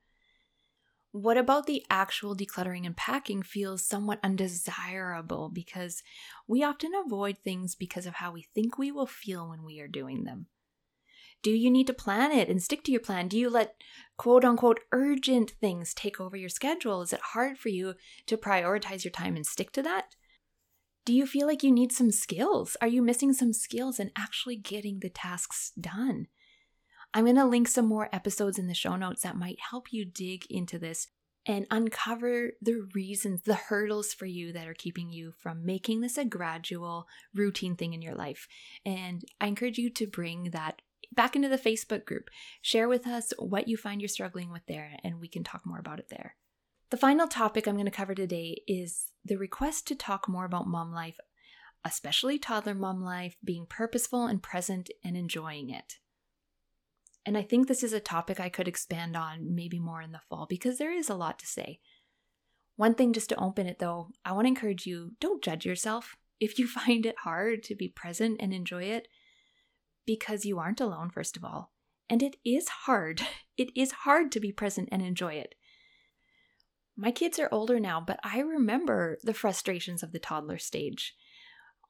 What 1.11 1.37
about 1.37 1.67
the 1.67 1.85
actual 1.87 2.35
decluttering 2.35 2.87
and 2.87 2.97
packing 2.97 3.43
feels 3.43 3.85
somewhat 3.85 4.19
undesirable 4.23 5.49
because 5.49 6.01
we 6.47 6.63
often 6.63 6.93
avoid 6.95 7.37
things 7.37 7.75
because 7.75 8.07
of 8.07 8.15
how 8.15 8.31
we 8.31 8.47
think 8.55 8.79
we 8.79 8.91
will 8.91 9.05
feel 9.05 9.47
when 9.47 9.61
we 9.61 9.79
are 9.79 9.87
doing 9.87 10.23
them? 10.23 10.47
Do 11.43 11.51
you 11.51 11.69
need 11.69 11.85
to 11.85 11.93
plan 11.93 12.31
it 12.31 12.49
and 12.49 12.63
stick 12.63 12.83
to 12.85 12.91
your 12.91 12.99
plan? 12.99 13.27
Do 13.27 13.37
you 13.37 13.51
let 13.51 13.75
quote 14.17 14.43
unquote 14.43 14.79
urgent 14.91 15.51
things 15.61 15.93
take 15.93 16.19
over 16.19 16.35
your 16.35 16.49
schedule? 16.49 17.03
Is 17.03 17.13
it 17.13 17.21
hard 17.21 17.59
for 17.59 17.69
you 17.69 17.93
to 18.25 18.37
prioritize 18.37 19.03
your 19.03 19.11
time 19.11 19.35
and 19.35 19.45
stick 19.45 19.71
to 19.73 19.83
that? 19.83 20.15
Do 21.05 21.13
you 21.13 21.27
feel 21.27 21.45
like 21.45 21.61
you 21.61 21.71
need 21.71 21.91
some 21.91 22.09
skills? 22.09 22.75
Are 22.81 22.87
you 22.87 23.03
missing 23.03 23.31
some 23.31 23.53
skills 23.53 23.99
in 23.99 24.11
actually 24.17 24.55
getting 24.55 24.99
the 24.99 25.09
tasks 25.09 25.71
done? 25.79 26.25
I'm 27.13 27.25
going 27.25 27.35
to 27.35 27.45
link 27.45 27.67
some 27.67 27.85
more 27.85 28.09
episodes 28.11 28.57
in 28.57 28.65
the 28.65 28.73
show 28.73 28.95
notes 28.95 29.21
that 29.21 29.37
might 29.37 29.59
help 29.69 29.93
you 29.93 30.03
dig 30.03 30.47
into 30.49 30.79
this 30.79 31.07
and 31.45 31.67
uncover 31.69 32.53
the 32.59 32.87
reasons, 32.95 33.43
the 33.43 33.53
hurdles 33.53 34.15
for 34.15 34.25
you 34.25 34.51
that 34.53 34.67
are 34.67 34.73
keeping 34.73 35.11
you 35.11 35.33
from 35.37 35.63
making 35.63 36.01
this 36.01 36.17
a 36.17 36.25
gradual, 36.25 37.07
routine 37.35 37.75
thing 37.75 37.93
in 37.93 38.01
your 38.01 38.15
life. 38.15 38.47
And 38.83 39.23
I 39.39 39.45
encourage 39.45 39.77
you 39.77 39.91
to 39.91 40.07
bring 40.07 40.49
that 40.51 40.81
back 41.13 41.35
into 41.35 41.49
the 41.49 41.57
Facebook 41.59 42.05
group. 42.05 42.31
Share 42.63 42.89
with 42.89 43.05
us 43.05 43.31
what 43.37 43.67
you 43.67 43.77
find 43.77 44.01
you're 44.01 44.07
struggling 44.07 44.51
with 44.51 44.65
there, 44.67 44.97
and 45.03 45.19
we 45.19 45.27
can 45.27 45.43
talk 45.43 45.67
more 45.67 45.79
about 45.79 45.99
it 45.99 46.09
there. 46.09 46.35
The 46.91 46.97
final 46.97 47.27
topic 47.27 47.67
I'm 47.67 47.75
going 47.75 47.85
to 47.85 47.91
cover 47.91 48.13
today 48.13 48.61
is 48.67 49.07
the 49.23 49.37
request 49.37 49.87
to 49.87 49.95
talk 49.95 50.29
more 50.29 50.45
about 50.45 50.67
mom 50.67 50.93
life, 50.93 51.17
especially 51.83 52.37
toddler 52.37 52.75
mom 52.75 53.03
life, 53.03 53.37
being 53.43 53.65
purposeful 53.65 54.27
and 54.27 54.41
present 54.41 54.91
and 55.03 55.17
enjoying 55.17 55.71
it. 55.71 55.95
And 57.25 57.35
I 57.37 57.41
think 57.41 57.67
this 57.67 57.81
is 57.81 57.91
a 57.91 57.99
topic 57.99 58.39
I 58.39 58.49
could 58.49 58.67
expand 58.67 59.17
on 59.17 59.55
maybe 59.55 59.79
more 59.79 60.01
in 60.01 60.11
the 60.11 60.21
fall 60.29 60.45
because 60.47 60.77
there 60.77 60.91
is 60.91 61.09
a 61.09 61.15
lot 61.15 61.39
to 61.39 61.47
say. 61.47 61.79
One 62.75 62.93
thing 62.93 63.13
just 63.13 63.29
to 63.29 63.39
open 63.39 63.65
it 63.65 63.79
though, 63.79 64.09
I 64.23 64.33
want 64.33 64.45
to 64.45 64.49
encourage 64.49 64.85
you 64.85 65.13
don't 65.19 65.43
judge 65.43 65.65
yourself 65.65 66.15
if 66.39 66.59
you 66.59 66.67
find 66.67 67.05
it 67.07 67.15
hard 67.23 67.63
to 67.63 67.75
be 67.75 67.87
present 67.87 68.37
and 68.39 68.53
enjoy 68.53 68.83
it 68.83 69.07
because 70.05 70.45
you 70.45 70.59
aren't 70.59 70.81
alone, 70.81 71.09
first 71.09 71.35
of 71.35 71.43
all. 71.43 71.71
And 72.07 72.21
it 72.21 72.35
is 72.45 72.67
hard. 72.85 73.21
It 73.57 73.69
is 73.73 73.93
hard 74.03 74.33
to 74.33 74.41
be 74.41 74.51
present 74.51 74.89
and 74.91 75.01
enjoy 75.01 75.35
it. 75.35 75.55
My 76.97 77.11
kids 77.11 77.39
are 77.39 77.49
older 77.51 77.79
now, 77.79 77.99
but 77.99 78.19
I 78.23 78.39
remember 78.39 79.17
the 79.23 79.33
frustrations 79.33 80.01
of 80.01 80.11
the 80.11 80.19
toddler 80.19 80.57
stage. 80.57 81.13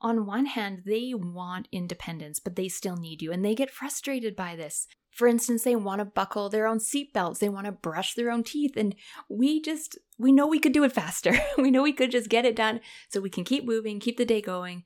On 0.02 0.26
one 0.26 0.48
hand, 0.48 0.84
they 0.86 1.14
want 1.14 1.68
independence, 1.72 2.40
but 2.40 2.56
they 2.56 2.68
still 2.68 2.98
need 2.98 3.22
you, 3.22 3.32
and 3.32 3.44
they 3.44 3.56
get 3.56 3.72
frustrated 3.72 4.36
by 4.36 4.56
this. 4.56 4.88
For 5.12 5.28
instance, 5.28 5.64
they 5.64 5.76
want 5.76 6.00
to 6.00 6.06
buckle 6.06 6.50
their 6.50 6.68
own 6.68 6.80
seatbelts, 6.80 7.40
they 7.40 7.50
want 7.50 7.66
to 7.66 7.72
brush 7.72 8.16
their 8.16 8.30
own 8.30 8.44
teeth, 8.44 8.76
and 8.76 8.96
we 9.30 9.62
just, 9.62 9.98
we 10.18 10.32
know 10.32 10.48
we 10.48 10.60
could 10.60 10.74
do 10.74 10.84
it 10.84 10.92
faster. 10.92 11.34
we 11.58 11.72
know 11.72 11.84
we 11.84 11.94
could 11.94 12.12
just 12.12 12.30
get 12.30 12.46
it 12.46 12.56
done 12.56 12.82
so 13.10 13.22
we 13.22 13.30
can 13.30 13.46
keep 13.46 13.64
moving, 13.64 14.00
keep 14.00 14.18
the 14.18 14.26
day 14.26 14.42
going. 14.42 14.84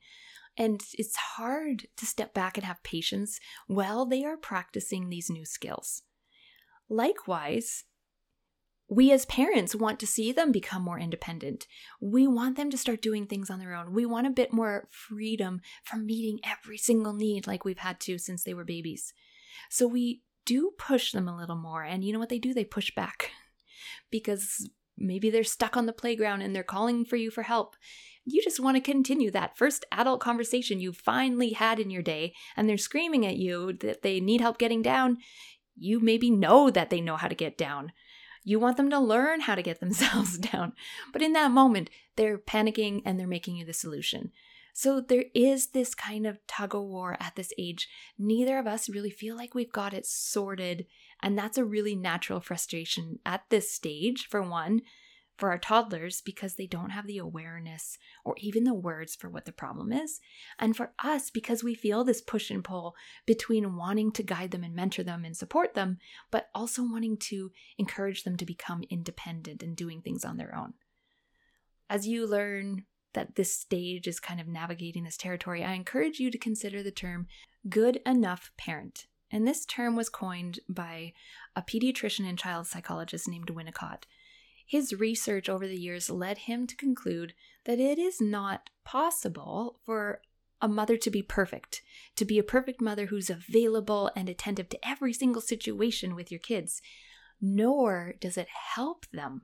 And 0.56 0.82
it's 0.94 1.16
hard 1.16 1.86
to 1.96 2.06
step 2.06 2.34
back 2.34 2.56
and 2.56 2.66
have 2.66 2.82
patience 2.82 3.40
while 3.66 4.04
they 4.04 4.24
are 4.24 4.36
practicing 4.36 5.08
these 5.08 5.30
new 5.30 5.44
skills. 5.44 6.02
Likewise, 6.88 7.84
we 8.90 9.12
as 9.12 9.24
parents 9.26 9.74
want 9.74 10.00
to 10.00 10.06
see 10.06 10.32
them 10.32 10.50
become 10.50 10.82
more 10.82 10.98
independent. 10.98 11.68
We 12.00 12.26
want 12.26 12.56
them 12.56 12.70
to 12.70 12.76
start 12.76 13.00
doing 13.00 13.26
things 13.26 13.48
on 13.48 13.60
their 13.60 13.72
own. 13.72 13.92
We 13.92 14.04
want 14.04 14.26
a 14.26 14.30
bit 14.30 14.52
more 14.52 14.88
freedom 14.90 15.60
from 15.84 16.04
meeting 16.04 16.40
every 16.44 16.76
single 16.76 17.12
need 17.12 17.46
like 17.46 17.64
we've 17.64 17.78
had 17.78 18.00
to 18.00 18.18
since 18.18 18.42
they 18.42 18.52
were 18.52 18.64
babies. 18.64 19.14
So 19.70 19.86
we 19.86 20.22
do 20.44 20.72
push 20.76 21.12
them 21.12 21.28
a 21.28 21.36
little 21.36 21.56
more. 21.56 21.84
And 21.84 22.04
you 22.04 22.12
know 22.12 22.18
what 22.18 22.30
they 22.30 22.40
do? 22.40 22.52
They 22.52 22.64
push 22.64 22.92
back 22.92 23.30
because 24.10 24.68
maybe 24.98 25.30
they're 25.30 25.44
stuck 25.44 25.76
on 25.76 25.86
the 25.86 25.92
playground 25.92 26.42
and 26.42 26.54
they're 26.54 26.64
calling 26.64 27.04
for 27.04 27.16
you 27.16 27.30
for 27.30 27.42
help 27.42 27.76
you 28.26 28.42
just 28.42 28.60
want 28.60 28.76
to 28.76 28.82
continue 28.82 29.30
that 29.30 29.56
first 29.56 29.84
adult 29.90 30.20
conversation 30.20 30.78
you 30.78 30.92
finally 30.92 31.50
had 31.50 31.80
in 31.80 31.90
your 31.90 32.02
day 32.02 32.34
and 32.56 32.68
they're 32.68 32.76
screaming 32.76 33.26
at 33.26 33.36
you 33.36 33.72
that 33.72 34.02
they 34.02 34.20
need 34.20 34.40
help 34.40 34.58
getting 34.58 34.82
down, 34.82 35.18
you 35.76 36.00
maybe 36.00 36.30
know 36.30 36.70
that 36.70 36.90
they 36.90 37.00
know 37.00 37.16
how 37.16 37.28
to 37.28 37.34
get 37.34 37.56
down. 37.56 37.92
You 38.42 38.58
want 38.58 38.76
them 38.76 38.90
to 38.90 38.98
learn 38.98 39.40
how 39.40 39.54
to 39.54 39.62
get 39.62 39.80
themselves 39.80 40.38
down. 40.52 40.72
But 41.12 41.22
in 41.22 41.32
that 41.34 41.50
moment, 41.50 41.90
they're 42.16 42.38
panicking 42.38 43.02
and 43.04 43.18
they're 43.18 43.26
making 43.26 43.56
you 43.56 43.64
the 43.64 43.72
solution. 43.72 44.32
So 44.72 45.00
there 45.00 45.24
is 45.34 45.68
this 45.68 45.94
kind 45.94 46.26
of 46.26 46.38
tug 46.46 46.74
of 46.74 46.82
war 46.82 47.16
at 47.20 47.34
this 47.36 47.52
age. 47.58 47.88
Neither 48.18 48.58
of 48.58 48.66
us 48.66 48.88
really 48.88 49.10
feel 49.10 49.36
like 49.36 49.54
we've 49.54 49.72
got 49.72 49.92
it 49.92 50.06
sorted. 50.06 50.86
And 51.22 51.36
that's 51.36 51.58
a 51.58 51.64
really 51.64 51.96
natural 51.96 52.40
frustration 52.40 53.18
at 53.26 53.42
this 53.50 53.70
stage, 53.70 54.26
for 54.28 54.42
one 54.42 54.82
for 55.40 55.50
our 55.50 55.58
toddlers 55.58 56.20
because 56.20 56.54
they 56.54 56.66
don't 56.66 56.90
have 56.90 57.06
the 57.06 57.18
awareness 57.18 57.98
or 58.24 58.34
even 58.38 58.64
the 58.64 58.74
words 58.74 59.16
for 59.16 59.30
what 59.30 59.46
the 59.46 59.52
problem 59.52 59.90
is. 59.90 60.20
And 60.58 60.76
for 60.76 60.92
us 61.02 61.30
because 61.30 61.64
we 61.64 61.74
feel 61.74 62.04
this 62.04 62.20
push 62.20 62.50
and 62.50 62.62
pull 62.62 62.94
between 63.26 63.74
wanting 63.74 64.12
to 64.12 64.22
guide 64.22 64.50
them 64.50 64.62
and 64.62 64.74
mentor 64.74 65.02
them 65.02 65.24
and 65.24 65.34
support 65.34 65.74
them, 65.74 65.98
but 66.30 66.50
also 66.54 66.82
wanting 66.82 67.16
to 67.16 67.50
encourage 67.78 68.22
them 68.24 68.36
to 68.36 68.44
become 68.44 68.84
independent 68.90 69.62
and 69.62 69.74
doing 69.74 70.02
things 70.02 70.24
on 70.24 70.36
their 70.36 70.54
own. 70.54 70.74
As 71.88 72.06
you 72.06 72.26
learn 72.26 72.84
that 73.14 73.34
this 73.34 73.56
stage 73.56 74.06
is 74.06 74.20
kind 74.20 74.40
of 74.40 74.46
navigating 74.46 75.04
this 75.04 75.16
territory, 75.16 75.64
I 75.64 75.72
encourage 75.72 76.20
you 76.20 76.30
to 76.30 76.38
consider 76.38 76.82
the 76.82 76.92
term 76.92 77.26
good 77.68 78.00
enough 78.06 78.52
parent. 78.56 79.06
And 79.32 79.46
this 79.46 79.64
term 79.64 79.96
was 79.96 80.08
coined 80.08 80.60
by 80.68 81.12
a 81.56 81.62
pediatrician 81.62 82.28
and 82.28 82.38
child 82.38 82.66
psychologist 82.66 83.28
named 83.28 83.48
Winnicott. 83.48 84.04
His 84.70 84.94
research 84.94 85.48
over 85.48 85.66
the 85.66 85.76
years 85.76 86.08
led 86.08 86.38
him 86.38 86.64
to 86.68 86.76
conclude 86.76 87.34
that 87.64 87.80
it 87.80 87.98
is 87.98 88.20
not 88.20 88.70
possible 88.84 89.80
for 89.84 90.22
a 90.62 90.68
mother 90.68 90.96
to 90.96 91.10
be 91.10 91.22
perfect, 91.22 91.82
to 92.14 92.24
be 92.24 92.38
a 92.38 92.44
perfect 92.44 92.80
mother 92.80 93.06
who's 93.06 93.28
available 93.28 94.12
and 94.14 94.28
attentive 94.28 94.68
to 94.68 94.88
every 94.88 95.12
single 95.12 95.42
situation 95.42 96.14
with 96.14 96.30
your 96.30 96.38
kids, 96.38 96.80
nor 97.40 98.14
does 98.20 98.36
it 98.36 98.46
help 98.76 99.06
them. 99.12 99.42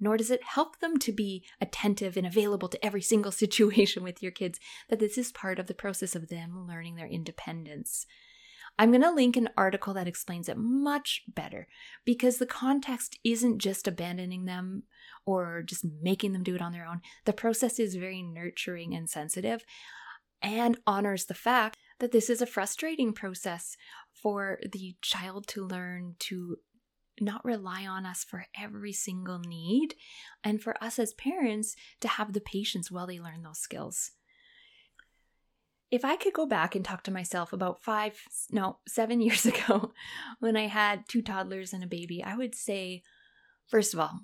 Nor 0.00 0.16
does 0.16 0.32
it 0.32 0.42
help 0.42 0.80
them 0.80 0.98
to 0.98 1.12
be 1.12 1.44
attentive 1.60 2.16
and 2.16 2.26
available 2.26 2.68
to 2.70 2.84
every 2.84 3.02
single 3.02 3.30
situation 3.44 4.02
with 4.02 4.20
your 4.20 4.32
kids, 4.32 4.58
that 4.88 4.98
this 4.98 5.16
is 5.16 5.30
part 5.30 5.60
of 5.60 5.68
the 5.68 5.74
process 5.74 6.16
of 6.16 6.28
them 6.28 6.66
learning 6.66 6.96
their 6.96 7.06
independence. 7.06 8.04
I'm 8.78 8.90
going 8.90 9.02
to 9.02 9.10
link 9.10 9.36
an 9.36 9.50
article 9.56 9.94
that 9.94 10.08
explains 10.08 10.48
it 10.48 10.56
much 10.56 11.22
better 11.28 11.68
because 12.04 12.38
the 12.38 12.46
context 12.46 13.18
isn't 13.24 13.58
just 13.58 13.86
abandoning 13.86 14.44
them 14.44 14.84
or 15.26 15.62
just 15.62 15.84
making 16.02 16.32
them 16.32 16.42
do 16.42 16.54
it 16.54 16.62
on 16.62 16.72
their 16.72 16.86
own. 16.86 17.00
The 17.24 17.32
process 17.32 17.78
is 17.78 17.94
very 17.96 18.22
nurturing 18.22 18.94
and 18.94 19.08
sensitive 19.08 19.64
and 20.42 20.78
honors 20.86 21.26
the 21.26 21.34
fact 21.34 21.78
that 21.98 22.12
this 22.12 22.30
is 22.30 22.40
a 22.40 22.46
frustrating 22.46 23.12
process 23.12 23.76
for 24.12 24.58
the 24.72 24.96
child 25.02 25.46
to 25.48 25.66
learn 25.66 26.16
to 26.18 26.56
not 27.20 27.44
rely 27.44 27.86
on 27.86 28.06
us 28.06 28.24
for 28.24 28.46
every 28.58 28.92
single 28.92 29.38
need, 29.38 29.94
and 30.42 30.62
for 30.62 30.82
us 30.82 30.98
as 30.98 31.12
parents 31.12 31.76
to 32.00 32.08
have 32.08 32.32
the 32.32 32.40
patience 32.40 32.90
while 32.90 33.06
they 33.06 33.20
learn 33.20 33.42
those 33.42 33.58
skills 33.58 34.12
if 35.90 36.04
I 36.04 36.16
could 36.16 36.32
go 36.32 36.46
back 36.46 36.74
and 36.74 36.84
talk 36.84 37.02
to 37.04 37.10
myself 37.10 37.52
about 37.52 37.82
five, 37.82 38.18
no, 38.50 38.78
seven 38.86 39.20
years 39.20 39.46
ago 39.46 39.92
when 40.38 40.56
I 40.56 40.66
had 40.66 41.08
two 41.08 41.22
toddlers 41.22 41.72
and 41.72 41.82
a 41.82 41.88
baby, 41.88 42.22
I 42.22 42.36
would 42.36 42.54
say, 42.54 43.02
first 43.68 43.94
of 43.94 44.00
all, 44.00 44.20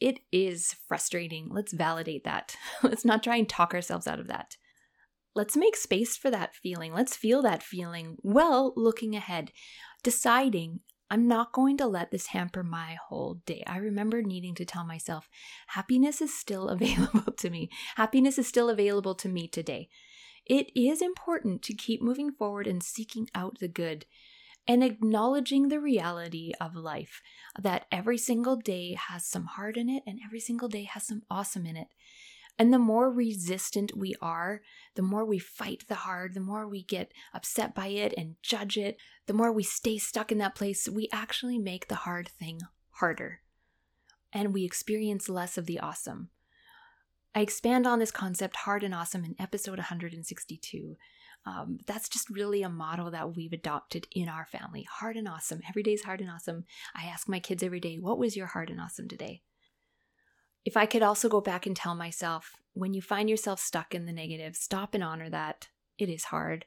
it 0.00 0.20
is 0.32 0.74
frustrating. 0.88 1.48
Let's 1.50 1.72
validate 1.72 2.24
that. 2.24 2.56
Let's 2.82 3.04
not 3.04 3.22
try 3.22 3.36
and 3.36 3.48
talk 3.48 3.74
ourselves 3.74 4.06
out 4.06 4.20
of 4.20 4.26
that. 4.28 4.56
Let's 5.36 5.56
make 5.56 5.76
space 5.76 6.16
for 6.16 6.30
that 6.30 6.54
feeling. 6.54 6.92
Let's 6.92 7.16
feel 7.16 7.42
that 7.42 7.62
feeling 7.62 8.16
well 8.22 8.72
looking 8.76 9.16
ahead, 9.16 9.50
deciding 10.02 10.80
I'm 11.10 11.28
not 11.28 11.52
going 11.52 11.76
to 11.78 11.86
let 11.86 12.10
this 12.10 12.28
hamper 12.28 12.62
my 12.62 12.96
whole 13.08 13.40
day. 13.46 13.62
I 13.66 13.76
remember 13.76 14.22
needing 14.22 14.54
to 14.56 14.64
tell 14.64 14.84
myself, 14.84 15.28
happiness 15.68 16.20
is 16.20 16.36
still 16.36 16.68
available 16.70 17.32
to 17.32 17.50
me. 17.50 17.68
Happiness 17.96 18.38
is 18.38 18.48
still 18.48 18.68
available 18.68 19.14
to 19.16 19.28
me 19.28 19.46
today. 19.46 19.88
It 20.46 20.70
is 20.74 21.00
important 21.00 21.62
to 21.62 21.74
keep 21.74 22.02
moving 22.02 22.30
forward 22.30 22.66
and 22.66 22.82
seeking 22.82 23.28
out 23.34 23.58
the 23.60 23.68
good 23.68 24.04
and 24.66 24.82
acknowledging 24.82 25.68
the 25.68 25.80
reality 25.80 26.52
of 26.60 26.74
life 26.74 27.22
that 27.58 27.86
every 27.92 28.18
single 28.18 28.56
day 28.56 28.94
has 28.94 29.24
some 29.24 29.46
hard 29.46 29.76
in 29.76 29.88
it 29.88 30.02
and 30.06 30.20
every 30.24 30.40
single 30.40 30.68
day 30.68 30.84
has 30.84 31.06
some 31.06 31.22
awesome 31.30 31.66
in 31.66 31.76
it. 31.76 31.88
And 32.58 32.72
the 32.72 32.78
more 32.78 33.10
resistant 33.10 33.96
we 33.96 34.14
are, 34.22 34.62
the 34.94 35.02
more 35.02 35.24
we 35.24 35.38
fight 35.38 35.84
the 35.88 35.96
hard, 35.96 36.34
the 36.34 36.40
more 36.40 36.68
we 36.68 36.82
get 36.82 37.12
upset 37.32 37.74
by 37.74 37.88
it 37.88 38.14
and 38.16 38.36
judge 38.42 38.76
it, 38.76 38.96
the 39.26 39.32
more 39.32 39.50
we 39.50 39.64
stay 39.64 39.98
stuck 39.98 40.30
in 40.30 40.38
that 40.38 40.54
place, 40.54 40.88
we 40.88 41.08
actually 41.12 41.58
make 41.58 41.88
the 41.88 41.96
hard 41.96 42.28
thing 42.28 42.60
harder. 42.90 43.40
And 44.32 44.54
we 44.54 44.64
experience 44.64 45.28
less 45.28 45.58
of 45.58 45.66
the 45.66 45.80
awesome. 45.80 46.30
I 47.34 47.40
expand 47.40 47.86
on 47.86 47.98
this 47.98 48.12
concept 48.12 48.56
hard 48.56 48.84
and 48.84 48.94
awesome 48.94 49.24
in 49.24 49.34
episode 49.40 49.78
162. 49.78 50.96
Um, 51.46 51.78
that's 51.86 52.08
just 52.08 52.30
really 52.30 52.62
a 52.62 52.68
model 52.68 53.10
that 53.10 53.34
we've 53.34 53.52
adopted 53.52 54.06
in 54.12 54.28
our 54.28 54.46
family. 54.46 54.86
Hard 54.88 55.16
and 55.16 55.28
awesome. 55.28 55.60
Every 55.68 55.82
day 55.82 55.92
is 55.92 56.04
hard 56.04 56.20
and 56.20 56.30
awesome. 56.30 56.64
I 56.94 57.06
ask 57.06 57.28
my 57.28 57.40
kids 57.40 57.62
every 57.62 57.80
day, 57.80 57.96
what 57.96 58.18
was 58.18 58.36
your 58.36 58.46
hard 58.46 58.70
and 58.70 58.80
awesome 58.80 59.08
today? 59.08 59.42
If 60.64 60.76
I 60.76 60.86
could 60.86 61.02
also 61.02 61.28
go 61.28 61.40
back 61.40 61.66
and 61.66 61.76
tell 61.76 61.94
myself, 61.94 62.52
when 62.72 62.94
you 62.94 63.02
find 63.02 63.28
yourself 63.28 63.60
stuck 63.60 63.94
in 63.94 64.06
the 64.06 64.12
negative, 64.12 64.56
stop 64.56 64.94
and 64.94 65.04
honor 65.04 65.28
that. 65.28 65.68
It 65.98 66.08
is 66.08 66.24
hard. 66.24 66.64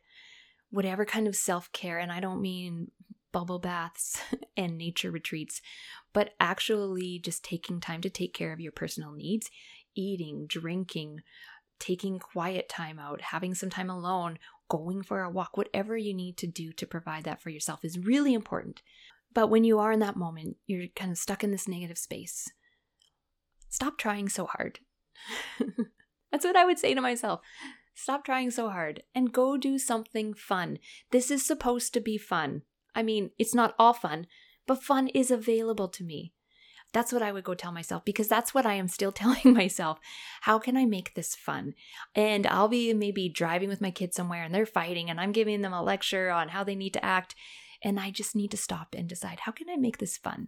Whatever 0.69 1.05
kind 1.05 1.27
of 1.27 1.35
self 1.35 1.71
care, 1.71 1.97
and 1.97 2.11
I 2.11 2.19
don't 2.19 2.41
mean 2.41 2.91
bubble 3.31 3.59
baths 3.59 4.21
and 4.57 4.77
nature 4.77 5.11
retreats, 5.11 5.61
but 6.13 6.31
actually 6.39 7.19
just 7.19 7.43
taking 7.43 7.79
time 7.79 8.01
to 8.01 8.09
take 8.09 8.33
care 8.33 8.53
of 8.53 8.59
your 8.59 8.71
personal 8.71 9.13
needs 9.13 9.49
eating, 9.97 10.45
drinking, 10.47 11.21
taking 11.79 12.19
quiet 12.19 12.69
time 12.69 12.99
out, 12.99 13.21
having 13.21 13.53
some 13.53 13.69
time 13.69 13.89
alone, 13.89 14.39
going 14.69 15.01
for 15.01 15.21
a 15.21 15.29
walk, 15.29 15.57
whatever 15.57 15.95
you 15.97 16.13
need 16.13 16.37
to 16.37 16.47
do 16.47 16.71
to 16.73 16.85
provide 16.85 17.23
that 17.23 17.41
for 17.41 17.49
yourself 17.49 17.83
is 17.83 17.99
really 17.99 18.33
important. 18.33 18.81
But 19.33 19.47
when 19.47 19.63
you 19.63 19.79
are 19.79 19.91
in 19.91 19.99
that 19.99 20.15
moment, 20.15 20.57
you're 20.65 20.87
kind 20.95 21.11
of 21.11 21.17
stuck 21.17 21.43
in 21.43 21.51
this 21.51 21.67
negative 21.67 21.97
space. 21.97 22.49
Stop 23.69 23.97
trying 23.97 24.29
so 24.29 24.45
hard. 24.45 24.79
That's 26.31 26.45
what 26.45 26.55
I 26.55 26.65
would 26.65 26.79
say 26.79 26.93
to 26.93 27.01
myself. 27.01 27.41
Stop 27.93 28.25
trying 28.25 28.51
so 28.51 28.69
hard 28.69 29.03
and 29.15 29.33
go 29.33 29.57
do 29.57 29.77
something 29.79 30.33
fun. 30.33 30.79
This 31.11 31.31
is 31.31 31.45
supposed 31.45 31.93
to 31.93 31.99
be 31.99 32.17
fun. 32.17 32.61
I 32.93 33.03
mean, 33.03 33.31
it's 33.37 33.55
not 33.55 33.75
all 33.79 33.93
fun, 33.93 34.27
but 34.65 34.83
fun 34.83 35.07
is 35.09 35.31
available 35.31 35.87
to 35.89 36.03
me. 36.03 36.33
That's 36.93 37.11
what 37.11 37.21
I 37.21 37.31
would 37.31 37.43
go 37.43 37.53
tell 37.53 37.71
myself 37.71 38.05
because 38.05 38.27
that's 38.27 38.53
what 38.53 38.65
I 38.65 38.75
am 38.75 38.87
still 38.87 39.11
telling 39.13 39.53
myself. 39.53 39.99
How 40.41 40.59
can 40.59 40.77
I 40.77 40.85
make 40.85 41.13
this 41.13 41.35
fun? 41.35 41.73
And 42.15 42.47
I'll 42.47 42.67
be 42.67 42.93
maybe 42.93 43.29
driving 43.29 43.69
with 43.69 43.81
my 43.81 43.91
kids 43.91 44.15
somewhere 44.15 44.43
and 44.43 44.53
they're 44.53 44.65
fighting 44.65 45.09
and 45.09 45.19
I'm 45.19 45.31
giving 45.31 45.61
them 45.61 45.73
a 45.73 45.83
lecture 45.83 46.29
on 46.29 46.49
how 46.49 46.63
they 46.63 46.75
need 46.75 46.93
to 46.93 47.05
act. 47.05 47.35
And 47.83 47.99
I 47.99 48.09
just 48.09 48.35
need 48.35 48.51
to 48.51 48.57
stop 48.57 48.95
and 48.97 49.07
decide 49.07 49.41
how 49.41 49.51
can 49.51 49.69
I 49.69 49.75
make 49.75 49.97
this 49.97 50.17
fun? 50.17 50.47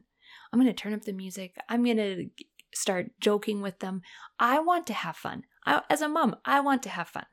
I'm 0.52 0.60
going 0.60 0.73
to 0.73 0.73
turn 0.73 0.93
up 0.93 1.04
the 1.04 1.13
music. 1.13 1.56
I'm 1.67 1.84
going 1.84 1.97
to 1.97 2.30
start 2.73 3.12
joking 3.19 3.62
with 3.62 3.80
them. 3.80 4.02
I 4.39 4.60
want 4.60 4.88
to 4.88 4.93
have 4.93 5.15
fun. 5.15 5.43
I, 5.65 5.82
as 5.89 6.02
a 6.02 6.10
mom, 6.10 6.36
I 6.45 6.60
want 6.60 6.84
to 6.84 6.89
have 6.89 7.08
fun. 7.08 7.25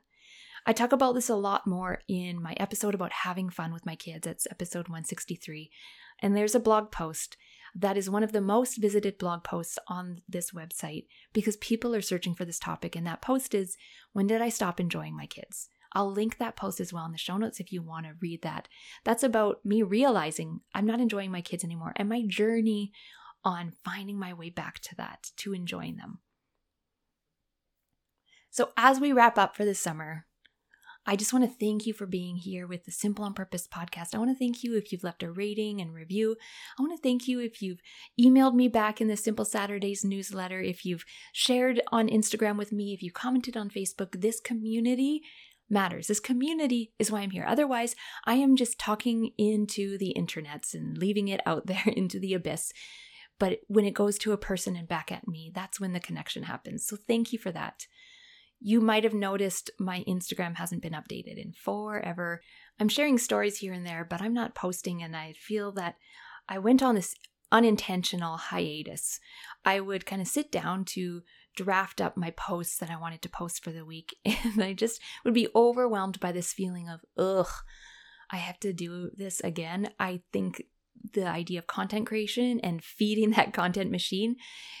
I 0.65 0.73
talk 0.73 0.91
about 0.91 1.15
this 1.15 1.29
a 1.29 1.35
lot 1.35 1.65
more 1.65 2.01
in 2.09 2.41
my 2.41 2.53
episode 2.57 2.93
about 2.93 3.13
having 3.13 3.49
fun 3.49 3.71
with 3.71 3.85
my 3.85 3.95
kids. 3.95 4.27
It's 4.27 4.47
episode 4.51 4.89
163. 4.89 5.71
And 6.19 6.35
there's 6.35 6.55
a 6.55 6.59
blog 6.59 6.91
post 6.91 7.37
that 7.75 7.97
is 7.97 8.09
one 8.09 8.23
of 8.23 8.31
the 8.31 8.41
most 8.41 8.77
visited 8.77 9.17
blog 9.17 9.43
posts 9.43 9.77
on 9.87 10.21
this 10.27 10.51
website 10.51 11.05
because 11.33 11.57
people 11.57 11.95
are 11.95 12.01
searching 12.01 12.33
for 12.33 12.45
this 12.45 12.59
topic. 12.59 12.95
And 12.95 13.05
that 13.07 13.21
post 13.21 13.53
is 13.53 13.77
When 14.13 14.27
Did 14.27 14.41
I 14.41 14.49
Stop 14.49 14.79
Enjoying 14.79 15.15
My 15.15 15.25
Kids? 15.25 15.69
I'll 15.93 16.11
link 16.11 16.37
that 16.37 16.55
post 16.55 16.79
as 16.79 16.93
well 16.93 17.05
in 17.05 17.11
the 17.11 17.17
show 17.17 17.37
notes 17.37 17.59
if 17.59 17.71
you 17.71 17.81
want 17.81 18.05
to 18.05 18.13
read 18.21 18.43
that. 18.43 18.67
That's 19.03 19.23
about 19.23 19.65
me 19.65 19.81
realizing 19.81 20.61
I'm 20.75 20.85
not 20.85 20.99
enjoying 20.99 21.31
my 21.31 21.41
kids 21.41 21.63
anymore 21.63 21.93
and 21.95 22.07
my 22.07 22.23
journey 22.27 22.91
on 23.43 23.73
finding 23.83 24.19
my 24.19 24.33
way 24.33 24.49
back 24.49 24.79
to 24.79 24.95
that, 24.95 25.31
to 25.37 25.53
enjoying 25.53 25.95
them. 25.95 26.19
So, 28.51 28.71
as 28.77 28.99
we 28.99 29.11
wrap 29.11 29.37
up 29.37 29.55
for 29.55 29.65
the 29.65 29.73
summer, 29.73 30.26
I 31.09 31.15
just 31.15 31.31
want 31.31 31.45
to 31.45 31.57
thank 31.57 31.85
you 31.85 31.93
for 31.93 32.05
being 32.05 32.35
here 32.35 32.67
with 32.67 32.83
the 32.83 32.91
Simple 32.91 33.23
on 33.23 33.33
Purpose 33.33 33.65
podcast. 33.65 34.13
I 34.13 34.17
want 34.17 34.29
to 34.29 34.37
thank 34.37 34.61
you 34.61 34.75
if 34.75 34.91
you've 34.91 35.05
left 35.05 35.23
a 35.23 35.31
rating 35.31 35.79
and 35.79 35.93
review. 35.93 36.35
I 36.77 36.81
want 36.81 36.93
to 36.97 37.01
thank 37.01 37.29
you 37.29 37.39
if 37.39 37.61
you've 37.61 37.79
emailed 38.19 38.55
me 38.55 38.67
back 38.67 38.99
in 38.99 39.07
the 39.07 39.15
Simple 39.15 39.45
Saturdays 39.45 40.03
newsletter, 40.03 40.59
if 40.59 40.83
you've 40.83 41.05
shared 41.31 41.81
on 41.93 42.09
Instagram 42.09 42.57
with 42.57 42.73
me, 42.73 42.93
if 42.93 43.01
you 43.01 43.09
commented 43.13 43.55
on 43.55 43.69
Facebook. 43.69 44.19
This 44.19 44.41
community 44.41 45.21
matters. 45.69 46.07
This 46.07 46.19
community 46.19 46.91
is 46.99 47.09
why 47.09 47.21
I'm 47.21 47.31
here. 47.31 47.45
Otherwise, 47.47 47.95
I 48.25 48.35
am 48.35 48.57
just 48.57 48.77
talking 48.77 49.31
into 49.37 49.97
the 49.97 50.13
internets 50.17 50.73
and 50.73 50.97
leaving 50.97 51.29
it 51.29 51.39
out 51.45 51.65
there 51.67 51.83
into 51.85 52.19
the 52.19 52.33
abyss. 52.33 52.73
But 53.39 53.59
when 53.67 53.85
it 53.85 53.93
goes 53.93 54.17
to 54.19 54.33
a 54.33 54.37
person 54.37 54.75
and 54.75 54.89
back 54.89 55.09
at 55.09 55.25
me, 55.25 55.53
that's 55.55 55.79
when 55.79 55.93
the 55.93 56.01
connection 56.01 56.43
happens. 56.43 56.85
So 56.85 56.97
thank 56.97 57.31
you 57.31 57.39
for 57.39 57.51
that. 57.53 57.85
You 58.59 58.81
might 58.81 59.03
have 59.03 59.13
noticed 59.13 59.69
my 59.79 60.03
Instagram 60.07 60.55
hasn't 60.55 60.81
been 60.81 60.93
updated 60.93 61.37
in 61.37 61.53
forever. 61.53 62.41
I'm 62.79 62.89
sharing 62.89 63.17
stories 63.17 63.57
here 63.57 63.73
and 63.73 63.85
there, 63.85 64.05
but 64.05 64.21
I'm 64.21 64.33
not 64.33 64.55
posting, 64.55 65.03
and 65.03 65.15
I 65.15 65.33
feel 65.33 65.71
that 65.73 65.95
I 66.49 66.59
went 66.59 66.81
on 66.81 66.95
this 66.95 67.15
unintentional 67.51 68.37
hiatus. 68.37 69.19
I 69.63 69.79
would 69.79 70.05
kind 70.05 70.21
of 70.21 70.27
sit 70.27 70.51
down 70.51 70.85
to 70.85 71.21
draft 71.55 72.01
up 72.01 72.17
my 72.17 72.31
posts 72.31 72.77
that 72.77 72.89
I 72.89 72.97
wanted 72.97 73.21
to 73.23 73.29
post 73.29 73.63
for 73.63 73.71
the 73.71 73.85
week, 73.85 74.15
and 74.25 74.63
I 74.63 74.73
just 74.73 75.01
would 75.23 75.33
be 75.33 75.49
overwhelmed 75.55 76.19
by 76.19 76.31
this 76.31 76.53
feeling 76.53 76.89
of, 76.89 77.01
ugh, 77.17 77.51
I 78.29 78.37
have 78.37 78.59
to 78.61 78.73
do 78.73 79.11
this 79.15 79.39
again. 79.39 79.89
I 79.99 80.21
think 80.33 80.63
the 81.13 81.27
idea 81.27 81.59
of 81.59 81.67
content 81.67 82.07
creation 82.07 82.59
and 82.61 82.83
feeding 82.83 83.31
that 83.37 83.53
content 83.53 83.91
machine 83.91 84.35